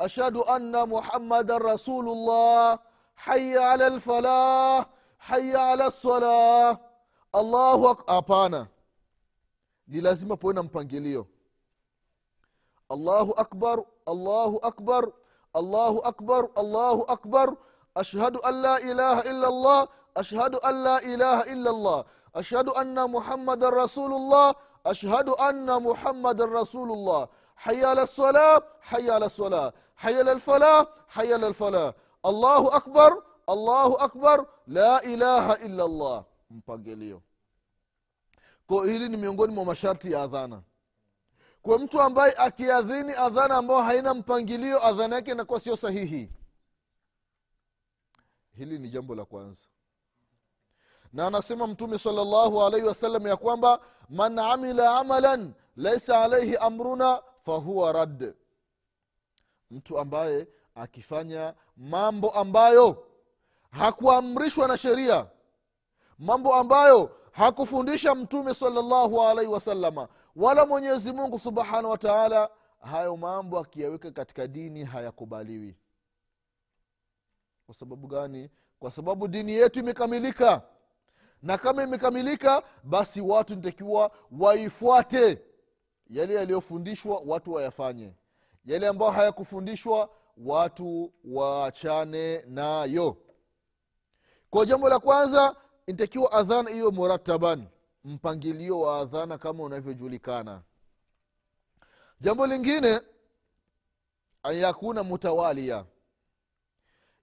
أشهد 0.00 0.36
أن 0.36 0.88
محمد 0.88 1.50
رسول 1.52 2.08
الله 2.08 2.78
حي 3.16 3.58
على 3.58 3.86
الفلاح 3.86 4.86
حي 5.18 5.56
على 5.56 5.86
الصلاة 5.86 6.78
الله 7.34 7.96
أبانا. 8.08 8.66
دي 9.88 10.00
لازم 10.00 10.32
أبونا 10.32 10.62
مبانجليو 10.62 11.26
الله 12.92 13.34
أكبر 13.36 13.84
الله 14.08 14.60
أكبر 14.62 15.12
الله 15.56 16.00
أكبر 16.04 16.50
الله 16.58 17.06
أكبر 17.08 17.56
أشهد 17.96 18.36
أن 18.36 18.54
لا 18.62 18.76
إله 18.78 19.20
إلا 19.20 19.48
الله 19.48 19.88
أشهد 20.16 20.54
أن 20.54 20.84
لا 20.84 20.96
إله 21.02 21.52
إلا 21.52 21.70
الله 21.70 22.04
أشهد 22.34 22.68
أن 22.68 23.10
محمد 23.10 23.64
رسول 23.64 24.12
الله 24.12 24.54
أشهد 24.86 25.28
أن 25.28 25.82
محمد 25.82 26.42
رسول 26.42 26.92
الله 26.92 27.28
haya 27.54 27.84
على 27.86 28.02
الصلاة 28.02 28.62
حي 28.80 29.10
على 29.10 29.26
الصلاة. 29.26 29.72
حي 29.96 30.14
على 30.18 30.34
lfalah 30.34 30.86
حي 31.08 31.32
على 31.34 31.52
lfalah 31.52 31.94
الله 32.24 32.70
akbar 32.70 33.12
الله 33.48 34.04
أكبر. 34.04 34.46
la 34.66 35.00
ilaha 35.02 35.58
illa 35.64 35.88
llah 35.88 36.24
mpangilio. 36.50 37.22
Ko 38.66 38.82
hili 38.84 39.08
ni 39.08 39.16
miongoni 39.16 39.54
mwa 39.54 39.64
masharti 39.64 40.12
ya 40.12 40.22
adhana. 40.22 40.62
Kwa 41.62 41.78
mtu 41.78 42.00
ambaye 42.00 42.34
akiadhini 42.36 43.12
adhana 43.12 43.56
ambayo 43.56 43.82
haina 43.82 44.14
mpangilio 44.14 44.86
adhana 44.86 45.16
yake 45.16 45.30
inakuwa 45.30 45.60
sio 45.60 45.76
sahihi. 45.76 46.30
Hili 48.56 48.78
ni 48.78 48.88
jambo 48.88 49.14
la 49.14 49.24
kwanza. 49.24 49.66
Na 51.12 51.26
anasema 51.26 51.66
mtume 51.66 51.98
salllahu 51.98 52.62
alaihi 52.62 52.86
wasallam 52.86 53.26
ya 53.26 53.36
kwamba 53.36 53.80
man 54.08 54.38
amila 54.38 54.98
amalan 54.98 55.54
laisa 55.76 56.22
alaihi 56.22 56.56
amruna 56.56 57.22
fahuwa 57.44 57.92
radd 57.92 58.34
mtu 59.70 59.98
ambaye 59.98 60.48
akifanya 60.74 61.54
mambo 61.76 62.30
ambayo 62.30 63.06
hakuamrishwa 63.70 64.68
na 64.68 64.76
sheria 64.78 65.26
mambo 66.18 66.54
ambayo 66.54 67.16
hakufundisha 67.32 68.14
mtume 68.14 68.54
salllahu 68.54 69.22
alaihi 69.22 69.50
wasalama 69.52 70.08
wala 70.36 70.66
mwenyezi 70.66 71.12
mungu 71.12 71.38
subhanahu 71.38 71.90
wa 71.90 71.98
taala 71.98 72.50
hayo 72.80 73.16
mambo 73.16 73.58
akiyaweka 73.58 74.10
katika 74.10 74.46
dini 74.46 74.84
hayakubaliwi. 74.84 75.76
Kwa 77.66 77.74
sababu 77.74 78.06
gani? 78.06 78.50
Kwa 78.78 78.90
sababu 78.90 79.28
dini 79.28 79.52
yetu 79.52 79.78
imekamilika. 79.78 80.62
Na 81.42 81.58
kama 81.58 81.82
imekamilika 81.82 82.62
basi 82.82 83.20
watu 83.20 83.54
nitakiwa 83.54 84.10
waifuate 84.38 85.42
yale 86.14 86.34
yaliyofundishwa 86.34 87.22
watu 87.26 87.52
wayafanye. 87.52 88.12
Yale 88.64 88.88
ambayo 88.88 89.10
hayakufundishwa 89.10 90.10
watu 90.36 91.12
waachane 91.24 92.42
nayo. 92.42 93.16
Kwa 94.50 94.66
jambo 94.66 94.88
la 94.88 94.98
kwanza 94.98 95.56
intakiwa 95.86 96.32
adhana 96.32 96.70
hiyo 96.70 96.90
murataban 96.90 97.66
mpangilio 98.04 98.80
wa 98.80 99.00
adhana 99.00 99.38
kama 99.38 99.62
unavyojulikana. 99.64 100.62
Jambo 102.20 102.46
lingine 102.46 103.00
anyakuna 104.42 105.02
mutawalia 105.04 105.84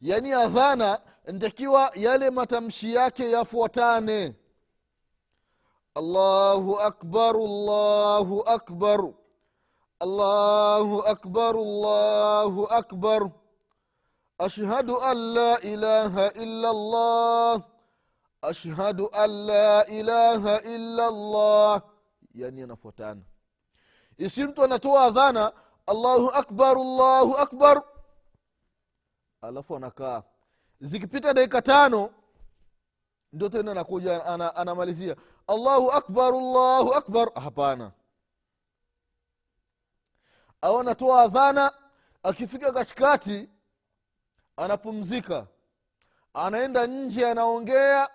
yaani 0.01 0.31
adhana 0.33 1.01
ntakiwa 1.27 1.91
yale 1.95 2.29
matamshi 2.29 2.93
yake 2.93 3.31
yafuatane 3.31 4.35
allahu 5.95 6.79
akbar 6.79 7.35
allahu 7.35 8.43
akbar. 8.47 9.13
Allahu 10.01 11.05
akbar 11.05 11.53
الله 11.55 12.53
akbar. 12.73 13.21
أشهد 14.41 14.89
an 14.89 15.17
لا 15.37 15.61
إله 15.61 16.13
إلا 16.33 16.69
الله 16.71 17.63
أشهد 18.43 18.99
an 19.13 19.29
لا 19.45 19.85
إله 19.85 20.43
إلا 20.65 21.05
الله 21.07 21.81
يعني 22.35 22.63
anafuatana. 22.63 23.21
Isi 24.17 24.43
mtu 24.47 24.63
anatoa 24.63 25.03
adhana 25.03 25.53
allahu 25.87 26.29
akbar 26.33 26.77
allahu 26.77 27.37
akbar. 27.37 27.83
Alafu 29.41 29.75
anakaa. 29.75 30.23
Zikipita 30.79 31.33
dakika 31.33 31.61
tano 31.61 32.09
ndio 33.33 33.49
tena 33.49 33.71
anakuja 33.71 34.25
ana, 34.25 34.55
anamalizia 34.55 35.15
allahu 35.53 35.91
akbar 35.91 36.33
allahu 36.33 36.93
akbar. 36.93 37.27
Hapana. 37.43 37.91
Au 40.61 40.79
anatoa 40.79 41.21
adhana 41.21 41.73
akifika 42.23 42.71
katikati 42.71 43.49
anapumzika. 44.57 45.47
Anaenda 46.33 46.87
nje 46.87 47.27
anaongea 47.29 48.09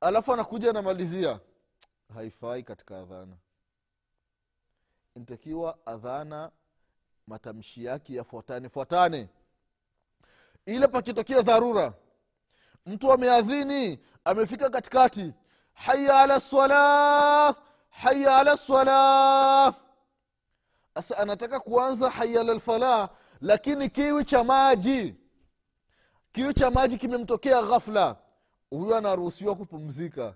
alafu 0.00 0.32
anakuja 0.32 0.70
anamalizia. 0.70 1.40
Haifai 2.14 2.62
katika 2.62 2.98
adhana. 2.98 3.36
Ntakiwa 5.16 5.78
adhana 5.86 6.50
matamshi 7.26 7.84
yake 7.84 8.14
yafuatane 8.14 8.68
fuatane. 8.68 9.28
Ile 10.66 10.86
pakitokea 10.88 11.42
dharura 11.42 11.92
mtu 12.86 13.12
ameadhini 13.12 13.98
amefika 14.24 14.70
katikati 14.70 15.32
haya 15.86 16.10
على 16.10 16.36
الصلاة 16.36 17.56
حي 17.90 18.26
على 18.26 18.52
الصلاة 18.52 19.74
sasa 20.94 21.18
anataka 21.18 21.60
kuanza 21.60 22.10
haya 22.10 22.40
ala 22.40 23.08
lakini 23.40 23.88
kiwi 23.90 24.24
cha 24.24 24.44
maji. 24.44 25.14
Kiwi 26.32 26.54
cha 26.54 26.70
maji 26.70 26.98
kimemtokea 26.98 27.62
ghafla. 27.62 28.16
Huyo 28.70 28.96
anaruhusiwa 28.96 29.56
kupumzika. 29.56 30.34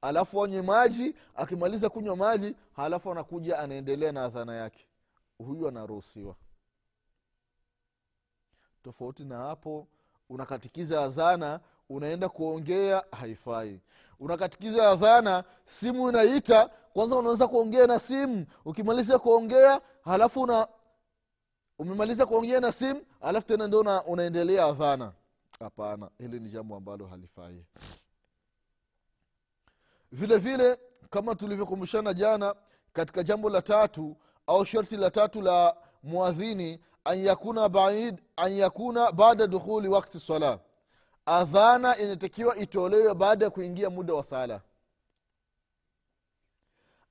Alafu 0.00 0.44
anywe 0.44 0.62
maji 0.62 1.14
akimaliza 1.34 1.88
kunywa 1.88 2.16
maji 2.16 2.56
halafu 2.76 3.12
anakuja 3.12 3.58
anaendelea 3.58 4.12
na 4.12 4.24
adhana 4.24 4.54
yake. 4.54 4.86
Huyu 5.38 5.68
anaruhusiwa. 5.68 6.34
Tofauti 8.82 9.24
na 9.24 9.38
hapo 9.38 9.88
unakatikiza 10.28 11.04
adhana 11.04 11.60
unaenda 11.88 12.28
kuongea 12.28 13.04
haifai 13.20 13.80
unakatikiza 14.22 14.90
adhana 14.90 15.44
simu 15.64 16.08
inaita 16.08 16.70
kwanza 16.92 17.16
unaweza 17.16 17.48
kuongea 17.48 17.86
na 17.86 17.98
simu. 17.98 18.46
Ukimaliza 18.64 19.18
kuongea 19.18 19.80
halafu 20.04 20.40
una 20.42 20.68
umemaliza 21.78 22.26
kuongea 22.26 22.60
na 22.60 22.72
simu 22.72 23.02
alafu 23.20 23.46
tena 23.46 23.66
ndo 23.66 23.80
una, 23.80 24.04
unaendelea 24.04 24.64
adhana. 24.64 25.12
Hapana 25.60 26.10
hili 26.18 26.40
ni 26.40 26.50
jambo 26.50 26.76
ambalo 26.76 27.06
halifai. 27.06 27.64
Vile 30.12 30.36
vile 30.38 30.78
kama 31.10 31.34
tulivyokumbushana 31.34 32.14
jana 32.14 32.54
katika 32.92 33.22
jambo 33.22 33.50
la 33.50 33.62
tatu 33.62 34.16
au 34.46 34.64
sharti 34.64 34.96
la 34.96 35.10
tatu 35.10 35.42
la 35.42 35.76
mwadhini 36.02 36.80
an 37.04 37.18
yakuna 37.18 37.70
an 38.36 38.52
yakuna 38.52 39.12
baada 39.12 39.46
dukhuli 39.46 39.88
wakti 39.88 40.20
sala 40.20 40.58
adhana 41.26 41.98
inatakiwa 41.98 42.56
itolewe 42.56 43.14
baada 43.14 43.44
ya 43.44 43.50
kuingia 43.50 43.90
muda 43.90 44.14
wa 44.14 44.22
sala. 44.22 44.60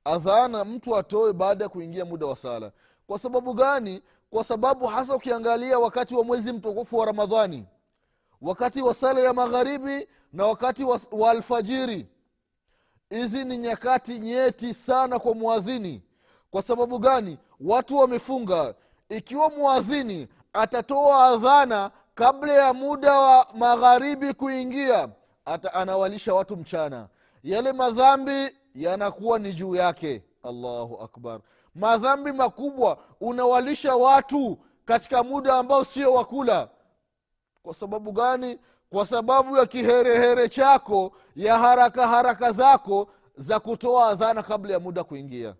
Adhana 0.04 0.66
mtu 0.66 0.98
atoe 0.98 1.34
baada 1.34 1.64
ya 1.66 1.70
kuingia 1.70 2.06
muda 2.06 2.26
wa 2.26 2.36
sala. 2.36 2.72
Kwa 3.08 3.20
sababu 3.20 3.54
gani? 3.54 4.02
Kwa 4.30 4.44
sababu 4.44 4.88
hasa 4.88 5.16
ukiangalia 5.16 5.80
wakati 5.80 6.16
wa 6.16 6.24
mwezi 6.24 6.52
mtukufu 6.54 6.98
wa 6.98 7.06
ramadhani 7.06 7.66
wakati 8.42 8.82
wa 8.82 8.94
sala 8.94 9.22
ya 9.22 9.34
magharibi 9.34 10.08
na 10.34 10.46
wakati 10.46 10.84
wa, 10.84 11.00
wa 11.12 11.32
alfajiri. 11.32 12.08
Hizi 13.10 13.46
ni 13.46 13.58
nyakati 13.58 14.20
nyeti 14.20 14.74
sana 14.74 15.20
kwa 15.20 15.34
mwadhini 15.36 16.02
kwa 16.52 16.62
sababu 16.62 17.00
gani? 17.00 17.38
Watu 17.60 17.98
wamefunga. 17.98 18.76
Ikiwa 19.10 19.50
mwadhini 19.50 20.28
atatoa 20.54 21.26
adhana 21.28 21.92
kabla 22.16 22.54
ya 22.54 22.74
muda 22.74 23.20
wa 23.20 23.48
magharibi 23.54 24.34
kuingia 24.34 25.10
ata 25.46 25.74
anawalisha 25.74 26.34
watu 26.34 26.58
mchana. 26.58 27.08
Yale 27.44 27.74
madhambi 27.74 28.50
yanakuwa 28.76 29.40
ni 29.40 29.54
juu 29.54 29.76
yake. 29.76 30.24
Allahu 30.44 31.02
akbar. 31.02 31.40
Madhambi 31.76 32.32
makubwa 32.32 32.98
unawalisha 33.22 33.96
watu 33.96 34.58
katika 34.86 35.24
muda 35.24 35.58
ambao 35.58 35.84
sio 35.84 36.14
wakula 36.14 36.70
kwa 37.64 37.74
sababu 37.74 38.12
gani? 38.12 38.60
Kwa 38.90 39.06
sababu 39.06 39.58
ya 39.58 39.66
kiherehere 39.66 40.50
chako 40.50 41.12
ya 41.36 41.58
haraka 41.60 42.08
haraka 42.08 42.52
zako 42.52 43.08
za 43.36 43.60
kutoa 43.60 44.08
adhana 44.08 44.44
kabla 44.44 44.74
ya 44.74 44.80
muda 44.80 45.04
kuingia. 45.04 45.56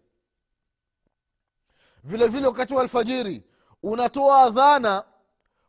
Vile 2.04 2.28
vile 2.28 2.48
wakati 2.48 2.74
wa 2.74 2.82
alfajiri 2.82 3.44
unatoa 3.84 4.42
adhana 4.42 5.04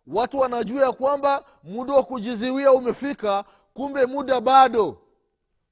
watu 0.06 0.38
wanajua 0.38 0.82
ya 0.86 0.92
kwamba 0.92 1.44
muda 1.62 1.92
wa 1.94 2.02
kujiziwia 2.04 2.72
umefika 2.72 3.44
kumbe 3.74 4.06
muda 4.06 4.40
bado. 4.40 5.02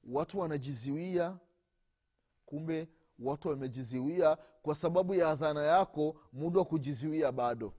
Watu 0.03 0.39
wanajiziwia 0.39 1.37
kumbe 2.45 2.87
watu 3.19 3.47
wamejiziwia 3.47 4.35
kwa 4.61 4.75
sababu 4.75 5.13
ya 5.13 5.29
adhana 5.29 5.63
yako 5.63 6.15
muda 6.33 6.59
wa 6.59 6.65
kujiziwia 6.65 7.31
bado. 7.31 7.73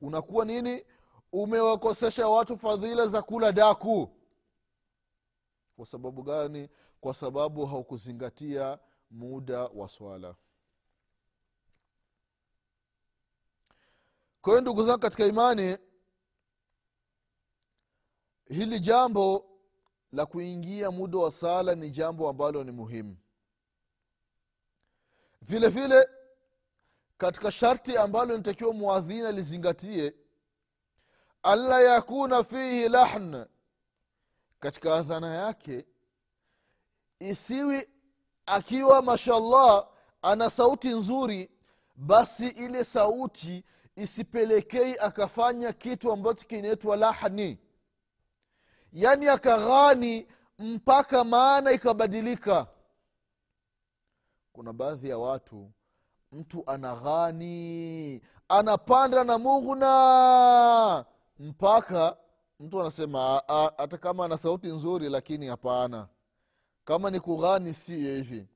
Unakuwa 0.00 0.44
nini? 0.44 0.84
Umewakosesha 1.32 2.28
watu 2.28 2.56
fadhila 2.58 3.06
za 3.06 3.22
kula 3.22 3.52
daku. 3.52 4.08
Kwa 5.76 5.86
sababu 5.86 6.22
gani? 6.22 6.68
Kwa 7.00 7.14
sababu 7.14 7.66
haukuzingatia 7.66 8.78
muda 9.10 9.60
wa 9.64 9.88
swala 9.88 10.34
kwa 14.42 14.52
hiyo 14.52 14.60
ndugu 14.60 14.84
zangu 14.84 14.98
katika 14.98 15.26
imani 15.26 15.78
hili 18.48 18.80
jambo 18.80 19.46
la 20.12 20.26
kuingia 20.26 20.90
muda 20.90 21.18
wa 21.18 21.32
sala 21.32 21.74
ni 21.74 21.90
jambo 21.90 22.28
ambalo 22.28 22.64
ni 22.64 22.70
muhimu. 22.70 23.16
Vile 25.42 25.68
vile 25.68 26.08
katika 27.18 27.50
sharti 27.50 27.96
ambalo 27.96 28.36
nitakiwa 28.36 28.72
mwadhini 28.72 29.26
alizingatie 29.26 30.14
alla 31.42 31.80
yakuna 31.80 32.44
fihi 32.44 32.88
lahn 32.88 33.44
katika 34.60 34.94
adhana 34.94 35.34
yake 35.34 35.86
isiwi 37.18 37.88
akiwa 38.46 39.02
mashallah 39.02 39.88
ana 40.22 40.50
sauti 40.50 40.88
nzuri 40.88 41.50
basi 41.96 42.48
ile 42.48 42.84
sauti 42.84 43.64
isipelekei 43.96 44.96
akafanya 45.00 45.72
kitu 45.72 46.12
ambacho 46.12 46.46
kinaitwa 46.46 46.96
lahni. 46.96 47.58
Yaani 48.92 49.28
akaghani 49.28 50.26
mpaka 50.58 51.24
maana 51.24 51.72
ikabadilika. 51.72 52.66
Kuna 54.52 54.72
baadhi 54.72 55.08
ya 55.08 55.18
watu 55.18 55.70
mtu 56.32 56.62
anaghani 56.70 58.20
anapanda 58.48 59.24
na 59.24 59.38
mughna 59.38 61.04
mpaka 61.38 62.16
mtu 62.60 62.80
anasema 62.80 63.42
hata 63.76 63.98
kama 63.98 64.24
ana 64.24 64.38
sauti 64.38 64.66
nzuri 64.66 65.08
lakini 65.08 65.46
hapana. 65.46 66.08
Kama 66.84 67.10
ni 67.10 67.20
kughani 67.20 67.74
si 67.74 67.96
hivi. 67.96 68.46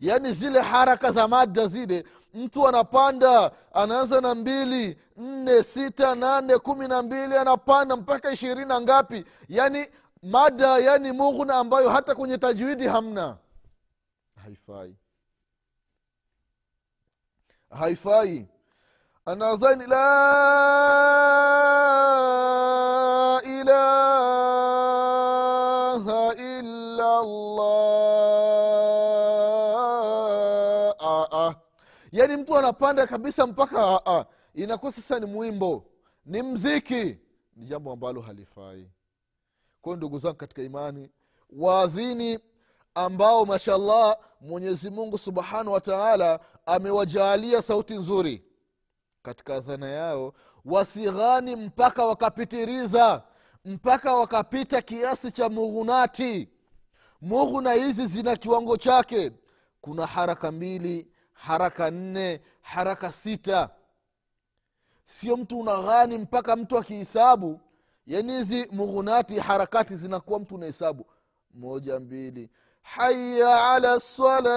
Yaani 0.00 0.32
zile 0.32 0.60
haraka 0.60 1.12
za 1.12 1.28
mada 1.28 1.66
zile 1.66 2.04
mtu 2.34 2.68
anapanda 2.68 3.50
anaanza 3.72 4.20
na 4.20 4.34
mbili 4.34 4.98
nne 5.16 5.62
sita 5.62 6.14
nane 6.14 6.58
kumi 6.58 6.88
na 6.88 7.02
mbili 7.02 7.36
anapanda 7.36 7.96
mpaka 7.96 8.30
ishirini 8.32 8.66
na 8.66 8.80
ngapi? 8.80 9.24
Yaani 9.48 9.86
mada 10.22 10.78
yani 10.78 11.12
mughna 11.12 11.54
ambayo 11.54 11.90
hata 11.90 12.14
kwenye 12.14 12.38
tajwidi 12.38 12.86
hamna. 12.86 13.36
Haifai. 14.44 14.96
Haifai. 17.70 18.48
Anadhani 19.26 19.86
la 19.86 20.04
mtu 32.44 32.58
anapanda 32.58 33.06
kabisa 33.06 33.46
mpaka 33.46 34.00
inakuwa 34.54 34.92
sasa 34.92 35.20
ni 35.20 35.26
mwimbo 35.26 35.84
ni 36.26 36.42
mziki. 36.42 37.16
Ni 37.56 37.66
jambo 37.66 37.92
ambalo 37.92 38.20
halifai. 38.20 38.90
Kwayo 39.82 39.96
ndugu 39.96 40.18
zangu 40.18 40.36
katika 40.36 40.62
imani 40.62 41.10
waadhini 41.50 42.38
ambao 42.94 43.46
mashallah 43.46 44.16
mwenyezi 44.40 44.90
mungu 44.90 45.18
subhanahu 45.18 45.72
wa 45.72 45.80
taala 45.80 46.40
amewajaalia 46.66 47.62
sauti 47.62 47.94
nzuri 47.94 48.44
katika 49.22 49.60
dhana 49.60 49.88
yao 49.88 50.34
wasighani 50.64 51.56
mpaka 51.56 52.04
wakapitiriza 52.06 53.22
mpaka 53.64 54.14
wakapita 54.14 54.82
kiasi 54.82 55.32
cha 55.32 55.48
mughunati 55.48 56.48
mughuna 57.20 57.72
hizi 57.72 58.06
zina 58.06 58.36
kiwango 58.36 58.76
chake. 58.76 59.32
Kuna 59.80 60.06
haraka 60.06 60.52
mbili 60.52 61.06
haraka 61.34 61.90
nne 61.90 62.40
haraka 62.60 63.12
sita. 63.12 63.70
Sio 65.06 65.36
mtu 65.36 65.60
unaghani 65.60 66.18
mpaka 66.18 66.56
mtu 66.56 66.78
akihisabu 66.78 67.60
yani 68.06 68.32
hizi 68.32 68.68
mughunati 68.72 69.38
harakati 69.40 69.96
zinakuwa 69.96 70.38
mtu 70.40 70.54
unahesabu. 70.54 71.06
Moja 71.54 72.00
mbili. 72.00 72.50
Haya 72.82 73.70
ala 73.72 73.96
lsalah 73.96 74.54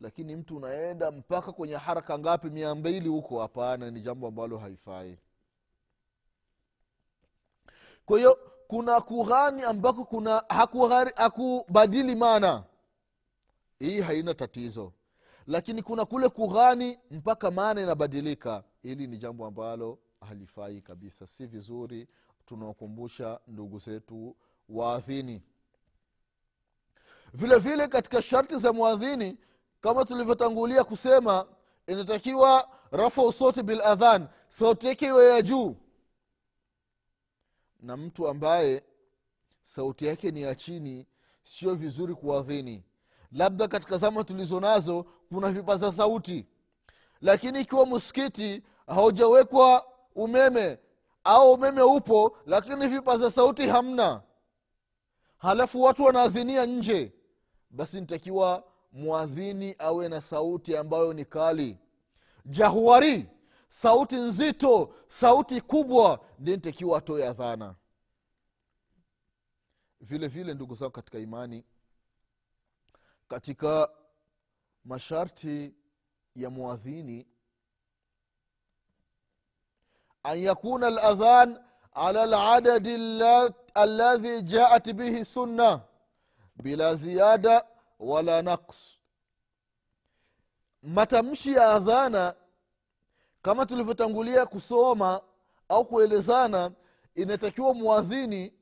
Lakini 0.00 0.36
mtu 0.36 0.56
unaenda 0.56 1.10
mpaka 1.10 1.52
kwenye 1.52 1.74
haraka 1.76 2.18
ngapi? 2.18 2.50
Mia 2.50 2.74
mbili 2.74 3.08
huko. 3.08 3.40
Hapana 3.40 3.90
ni 3.90 4.00
jambo 4.00 4.26
ambalo 4.28 4.58
haifai 4.58 5.18
kwa 8.06 8.18
hiyo 8.18 8.38
kuna 8.68 9.00
kughani 9.00 9.62
ambako 9.62 10.04
kuna 10.04 10.44
hakubadili 11.16 12.14
maana. 12.14 12.64
Hii 13.78 14.00
haina 14.00 14.34
tatizo. 14.34 14.92
Lakini 15.46 15.82
kuna 15.82 16.04
kule 16.04 16.28
kughani 16.28 16.98
mpaka 17.10 17.50
maana 17.50 17.80
inabadilika. 17.82 18.64
Hili 18.82 19.06
ni 19.06 19.18
jambo 19.18 19.46
ambalo 19.46 19.98
halifai 20.28 20.80
kabisa. 20.80 21.26
Si 21.26 21.46
vizuri 21.46 22.08
tunawakumbusha 22.46 23.40
ndugu 23.48 23.78
zetu 23.78 24.36
waadhini. 24.68 25.42
Vile 27.34 27.58
vile 27.58 27.88
katika 27.88 28.22
sharti 28.22 28.58
za 28.58 28.72
mwadhini 28.72 29.38
kama 29.80 30.04
tulivyotangulia 30.04 30.84
kusema 30.84 31.46
inatakiwa 31.86 32.68
rafu 32.90 33.32
sauti 33.32 33.62
bil 33.62 33.80
adhan 33.80 34.28
sauti 34.48 34.86
yake 34.86 35.06
iwe 35.06 35.28
ya 35.28 35.42
juu 35.42 35.76
na 37.80 37.96
mtu 37.96 38.28
ambaye 38.28 38.82
sauti 39.62 40.06
yake 40.06 40.30
ni 40.30 40.42
ya 40.42 40.54
chini 40.54 41.06
sio 41.42 41.74
vizuri 41.74 42.14
kuadhini 42.14 42.84
labda 43.32 43.68
katika 43.68 43.96
zama 43.96 44.24
tulizo 44.24 44.60
nazo 44.60 45.06
kuna 45.28 45.52
vipaza 45.52 45.92
sauti. 45.92 46.46
Lakini 47.20 47.60
ikiwa 47.60 47.86
msikiti 47.86 48.62
haujawekwa 48.86 49.86
umeme 50.14 50.78
au 51.24 51.52
umeme 51.52 51.82
upo 51.82 52.36
lakini 52.46 52.86
vipaza 52.86 53.30
sauti 53.30 53.66
hamna 53.66 54.22
halafu 55.38 55.82
watu 55.82 56.04
wanaadhinia 56.04 56.66
nje 56.66 57.12
basi 57.70 58.00
nitakiwa 58.00 58.64
mwadhini 58.92 59.74
awe 59.78 60.08
na 60.08 60.20
sauti 60.20 60.76
ambayo 60.76 61.12
ni 61.12 61.24
kali. 61.24 61.78
Jahuari 62.46 63.26
sauti 63.68 64.16
nzito 64.16 64.94
sauti 65.08 65.60
kubwa 65.60 66.24
ndintekiwa 66.38 66.98
atoe 66.98 67.28
adhana. 67.28 67.74
Vile 70.00 70.28
vile 70.28 70.54
ndugu 70.54 70.74
zangu 70.74 70.92
katika 70.92 71.18
imani 71.18 71.64
katika 73.28 73.88
masharti 74.84 75.74
ya 76.36 76.50
muadhini 76.50 77.26
an 80.22 80.38
yakuna 80.38 80.90
ladhan 80.90 81.60
ala 81.92 82.26
ladadi 82.26 82.94
aladhi 83.74 84.42
jaat 84.42 84.92
bihi 84.92 85.24
sunna 85.24 85.80
bila 86.56 86.94
ziyada 86.94 87.66
wala 87.98 88.42
naqs. 88.42 88.98
Matamshi 90.82 91.52
ya 91.52 91.70
adhana 91.70 92.34
kama 93.46 93.66
tulivyotangulia 93.66 94.46
kusoma 94.46 95.20
au 95.68 95.84
kuelezana 95.84 96.70
inatakiwa 97.14 97.74
mwadhini 97.74 98.54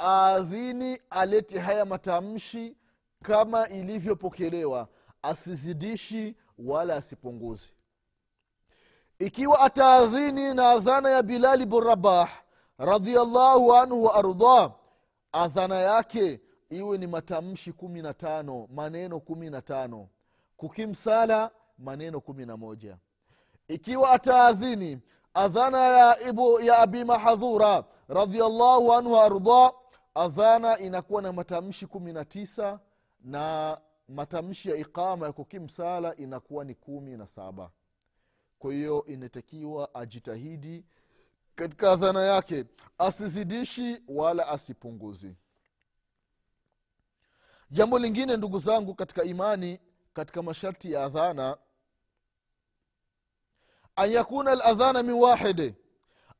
aadhini 0.00 1.00
alete 1.10 1.58
haya 1.58 1.84
matamshi 1.84 2.76
kama 3.22 3.68
ilivyopokelewa. 3.68 4.88
Asizidishi 5.22 6.36
wala 6.58 6.96
asipunguzi 6.96 7.68
ikiwa 9.18 9.60
ataadhini 9.60 10.54
na 10.54 10.70
adhana 10.70 11.10
ya 11.10 11.22
bilali 11.22 11.66
burabah 11.66 12.30
radiallahu 12.78 13.74
anhu 13.74 14.04
wa 14.04 14.14
ardah 14.14 14.72
adhana 15.32 15.76
yake 15.76 16.40
iwe 16.70 16.98
ni 16.98 17.06
matamshi 17.06 17.72
kumi 17.72 18.02
na 18.02 18.14
tano 18.14 18.68
maneno 18.74 19.20
kumi 19.20 19.50
na 19.50 19.62
tano. 19.62 20.08
Kukimsala 20.56 21.50
maneno 21.78 22.20
kumi 22.20 22.46
na 22.46 22.56
moja 22.56 22.98
ikiwa 23.68 24.10
ataadhini 24.10 24.98
adhana 25.34 25.78
ya, 25.88 26.28
ibu, 26.28 26.60
ya 26.60 26.78
abi 26.78 27.04
mahadhura 27.04 27.84
radiallahu 28.08 28.92
anhu 28.92 29.16
arda 29.16 29.72
adhana 30.14 30.78
inakuwa 30.78 31.22
na 31.22 31.32
matamshi 31.32 31.86
kumi 31.86 32.12
na 32.12 32.24
tisa 32.24 32.80
na 33.20 33.78
matamshi 34.08 34.70
ya 34.70 34.76
iqama 34.76 35.26
ya 35.26 35.32
kukimsala 35.32 36.16
inakuwa 36.16 36.64
ni 36.64 36.74
kumi 36.74 37.16
na 37.16 37.26
saba. 37.26 37.70
Kwa 38.58 38.72
hiyo 38.72 39.04
inatakiwa 39.06 39.94
ajitahidi 39.94 40.84
katika 41.54 41.92
adhana 41.92 42.22
yake 42.22 42.64
asizidishi 42.98 44.02
wala 44.08 44.48
asipunguzi 44.48 45.36
jambo 47.70 47.98
lingine 47.98 48.36
ndugu 48.36 48.58
zangu 48.58 48.94
katika 48.94 49.24
imani 49.24 49.80
katika 50.14 50.42
masharti 50.42 50.92
ya 50.92 51.04
adhana 51.04 51.56
an 53.98 54.10
yakuna 54.10 54.54
ladhana 54.54 55.02
min 55.02 55.14
wahidi. 55.14 55.74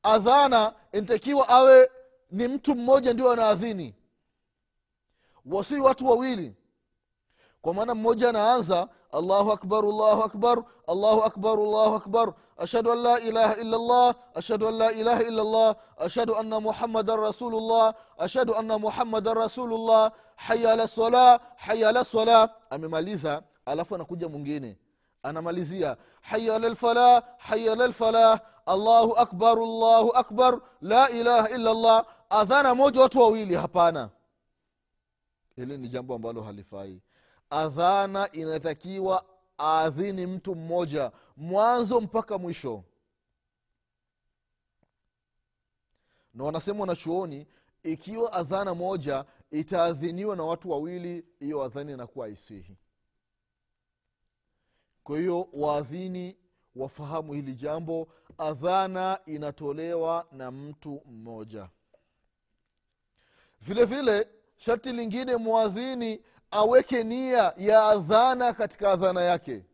Adhana 0.02 0.74
inatakiwa 0.92 1.48
awe 1.48 1.90
ni 2.30 2.48
mtu 2.48 2.74
mmoja 2.74 3.12
ndio 3.12 3.32
anaadhini. 3.32 3.94
Wasi 5.46 5.74
watu 5.80 6.06
wawili. 6.06 6.54
Kwa 7.62 7.74
maana 7.74 7.94
mmoja 7.94 8.28
anaanza 8.28 8.88
allahu 9.12 9.52
akbar 9.52 9.84
allahu 9.84 10.22
akbar 10.22 10.64
allahu 10.86 11.22
akbar 11.22 11.58
allahu 11.58 11.94
akbar 11.94 12.34
ashhadu 12.56 12.92
an 12.92 12.98
la 12.98 13.20
ilaha 13.20 13.56
illa 13.56 13.78
llah 13.78 14.14
ashhadu 14.34 14.68
an 14.68 14.74
la 14.74 14.92
ilaha 14.92 15.22
illa 15.22 15.44
llah 15.44 15.76
ashhadu 15.98 16.36
anna 16.36 16.60
muhammadan 16.60 17.20
rasulullah 17.20 17.94
ashhadu 18.18 18.54
anna 18.54 18.78
muhammadan 18.78 19.34
rasulullah 19.36 20.12
haya 20.36 20.72
ala 20.72 20.88
sala 20.88 21.40
haya 21.56 21.88
ala 21.88 22.04
sala 22.04 22.54
amemaliza 22.70 23.42
alafu 23.66 23.94
anakuja 23.94 24.28
mwingine 24.28 24.76
anamalizia. 25.28 25.96
Haya 26.20 26.54
ala 26.54 26.68
lfalah 26.68 27.24
haya 27.38 27.72
ala 27.72 27.86
lfalah 27.86 28.40
allahu 28.66 29.16
akbar 29.16 29.58
allahu 29.58 30.10
akbar. 30.12 30.60
La 30.80 31.10
ilaha 31.10 31.48
illa 31.50 31.74
llah 31.74 32.06
adhana 32.30 32.74
moja 32.74 33.00
watu 33.00 33.20
wawili. 33.20 33.54
Hapana. 33.54 34.10
Hili 35.56 35.78
ni 35.78 35.88
jambo 35.88 36.14
ambalo 36.14 36.42
halifai. 36.42 37.00
Adhana 37.50 38.32
inatakiwa 38.32 39.24
aadhini 39.60 40.26
mtu 40.26 40.54
mmoja 40.54 41.12
mwanzo 41.36 42.00
mpaka 42.00 42.38
mwisho. 42.38 42.84
Na 46.34 46.44
wanasema 46.44 46.80
wanachuoni 46.80 47.46
ikiwa 47.82 48.32
adhana 48.32 48.74
moja 48.74 49.24
itaadhiniwa 49.50 50.36
na 50.36 50.42
watu 50.42 50.70
wawili 50.70 51.24
hiyo 51.40 51.62
adhana 51.62 51.92
inakuwa 51.92 52.26
haisihi 52.26 52.76
kwa 55.08 55.18
hiyo 55.18 55.48
waadhini 55.52 56.36
wafahamu 56.76 57.32
hili 57.32 57.54
jambo. 57.54 58.08
Adhana 58.38 59.18
inatolewa 59.26 60.26
na 60.32 60.50
mtu 60.50 61.02
mmoja. 61.06 61.68
Vile 63.60 63.84
vile 63.84 64.28
sharti 64.56 64.92
lingine 64.92 65.36
mwadhini 65.36 66.22
aweke 66.50 67.04
nia 67.04 67.52
ya 67.56 67.84
adhana 67.84 68.52
katika 68.52 68.92
adhana 68.92 69.22
yake. 69.22 69.64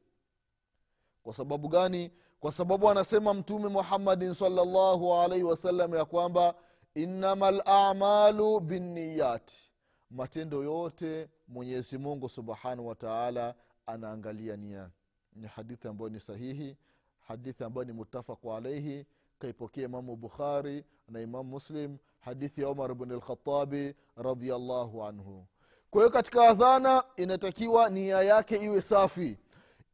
Kwa 1.22 1.34
sababu 1.34 1.68
gani? 1.68 2.10
Kwa 2.40 2.52
sababu 2.52 2.90
anasema 2.90 3.34
mtume 3.34 3.68
muhammadin 3.68 4.34
salllahu 4.34 5.14
alaihi 5.14 5.44
wasallam 5.44 5.94
ya 5.94 6.04
kwamba 6.04 6.54
innama 6.94 7.50
lamalu 7.50 8.60
binniyati 8.60 9.72
matendo 10.10 10.62
yote 10.62 11.28
mwenyezi 11.48 11.98
mungu 11.98 12.28
subhanahu 12.28 12.88
wataala 12.88 13.54
anaangalia 13.86 14.56
nia 14.56 14.90
ni 15.34 15.46
hadithi 15.46 15.88
ambayo 15.88 16.10
ni 16.10 16.20
sahihi 16.20 16.76
hadithi 17.20 17.64
ambayo 17.64 17.84
ni 17.84 17.92
mutafaku 17.92 18.52
alaihi 18.52 19.06
kaipokea 19.38 19.84
imamu 19.84 20.16
bukhari 20.16 20.84
na 21.08 21.20
imamu 21.20 21.50
muslim 21.50 21.98
hadithi 22.20 22.60
ya 22.60 22.68
umar 22.68 22.94
bn 22.94 23.12
lkhatabi 23.12 23.94
radiallahu 24.16 25.04
anhu. 25.04 25.46
Kwa 25.90 26.00
hiyo 26.00 26.10
katika 26.10 26.48
adhana 26.48 27.04
inatakiwa 27.16 27.90
nia 27.90 28.22
yake 28.22 28.56
iwe 28.56 28.80
safi. 28.82 29.38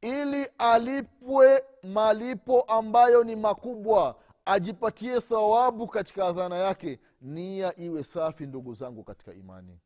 Ili 0.01 0.45
alipwe 0.59 1.65
malipo 1.83 2.63
ambayo 2.63 3.25
ni 3.25 3.37
makubwa 3.37 4.17
ajipatie 4.45 5.21
thawabu 5.21 5.87
katika 5.89 6.27
adhana 6.27 6.57
yake 6.57 7.01
nia 7.21 7.81
iwe 7.81 8.05
safi 8.05 8.47
ndugu 8.47 8.75
zangu 8.75 9.05
katika 9.05 9.35
imani. 9.35 9.79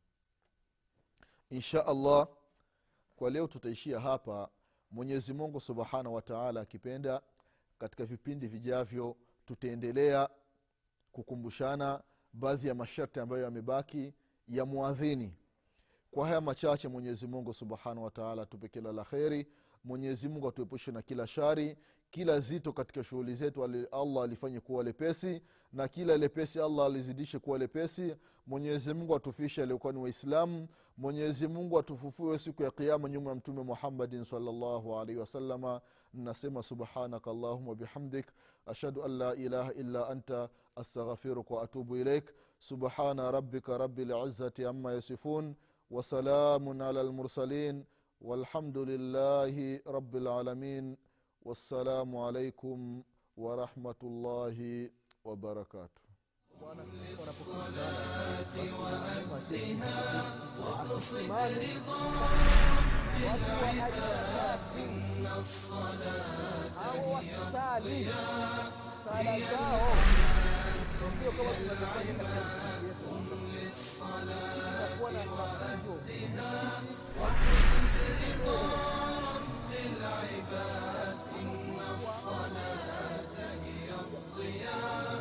Insha 1.49 1.85
allah 1.87 2.27
kwa 3.15 3.29
leo 3.29 3.47
tutaishia 3.47 3.99
hapa 3.99 4.49
mwenyezi 4.91 5.33
mungu 5.33 5.59
subhanahu 5.59 6.15
wataala 6.15 6.61
akipenda 6.61 7.21
katika 7.79 8.05
vipindi 8.05 8.47
vijavyo 8.47 9.15
tutaendelea 9.45 10.29
kukumbushana 11.11 12.03
baadhi 12.33 12.67
ya 12.67 12.75
masharti 12.75 13.19
ambayo 13.19 13.43
yamebaki 13.43 14.13
ya 14.47 14.65
mwadhini 14.65 15.33
kwa 16.11 16.27
haya 16.27 16.41
machache 16.41 16.87
mwenyezi 16.87 17.27
mungu 17.27 17.53
subhanahu 17.53 18.03
wataala 18.03 18.41
atupe 18.41 18.67
kila 18.67 18.91
la 18.91 19.03
kheri. 19.03 19.47
Mwenyezi 19.83 20.29
mungu 20.29 20.47
atuepushe 20.47 20.91
na 20.91 21.01
kila 21.01 21.27
shari 21.27 21.77
kila 22.14 22.40
zito 22.40 22.72
katika 22.72 23.04
shughuli 23.04 23.34
zetu 23.34 23.64
allah 23.92 24.24
alifanye 24.24 24.60
kuwa 24.60 24.84
lepesi 24.84 25.42
na 25.72 25.88
kila 25.88 26.16
lepesi 26.16 26.60
allah 26.60 26.86
alizidishe 26.86 27.38
kuwa 27.38 27.58
lepesi 27.58 28.16
mwenyezi 28.46 28.94
mungu 28.94 29.16
atufishe 29.16 29.62
aliokuwa 29.62 29.92
ni 29.92 29.98
waislamu 29.98 30.68
mwenyezi 30.96 31.48
mungu 31.48 31.78
atufufue 31.78 32.38
siku 32.38 32.62
ya 32.62 32.70
kiama 32.70 33.08
nyuma 33.08 33.30
ya 33.30 33.36
mtume 33.36 33.62
muhammadin 33.62 34.24
salllahu 34.24 34.98
alaihi 34.98 35.20
wasalama 35.20 35.80
nasema 36.14 36.62
subhanaka 36.62 37.30
allahuma 37.30 37.74
bihamdik 37.74 38.26
ashhadu 38.66 39.04
an 39.04 39.10
la 39.18 39.34
ilaha 39.34 39.72
illa 39.72 40.08
anta 40.08 40.48
astaghfiruka 40.76 41.54
waatubu 41.54 41.96
ilaik 41.96 42.34
subhana 42.58 43.30
rabbika 43.30 43.78
rabi 43.78 44.04
lizati 44.04 44.64
ama 44.64 44.92
yasifun 44.92 45.54
وسلام 45.90 46.82
على 46.82 47.00
المرسلين 47.00 47.84
والحمد 48.20 48.78
لله 48.78 49.80
رب 49.86 50.16
العالمين 50.16 50.96
والسلام 51.45 52.15
عليكم 52.17 53.03
ورحمة 53.37 53.95
الله 54.03 54.89
وبركاته. 55.25 56.01
وأدها 59.31 59.97
واقصد 60.59 61.31
رضا 61.31 62.01
رب 62.15 63.21
العباد 63.21 64.59
إن 64.77 65.25
الصلاة 65.39 66.77
هي 66.93 67.29
الضياء 67.77 68.65
قم 73.05 73.27
للصلاة 73.53 75.01
وأدها 75.01 76.41
واقصد 77.19 77.95
رضا 78.25 78.59
رب 79.29 79.71
العباد 79.85 80.94
الضياء 84.37 85.14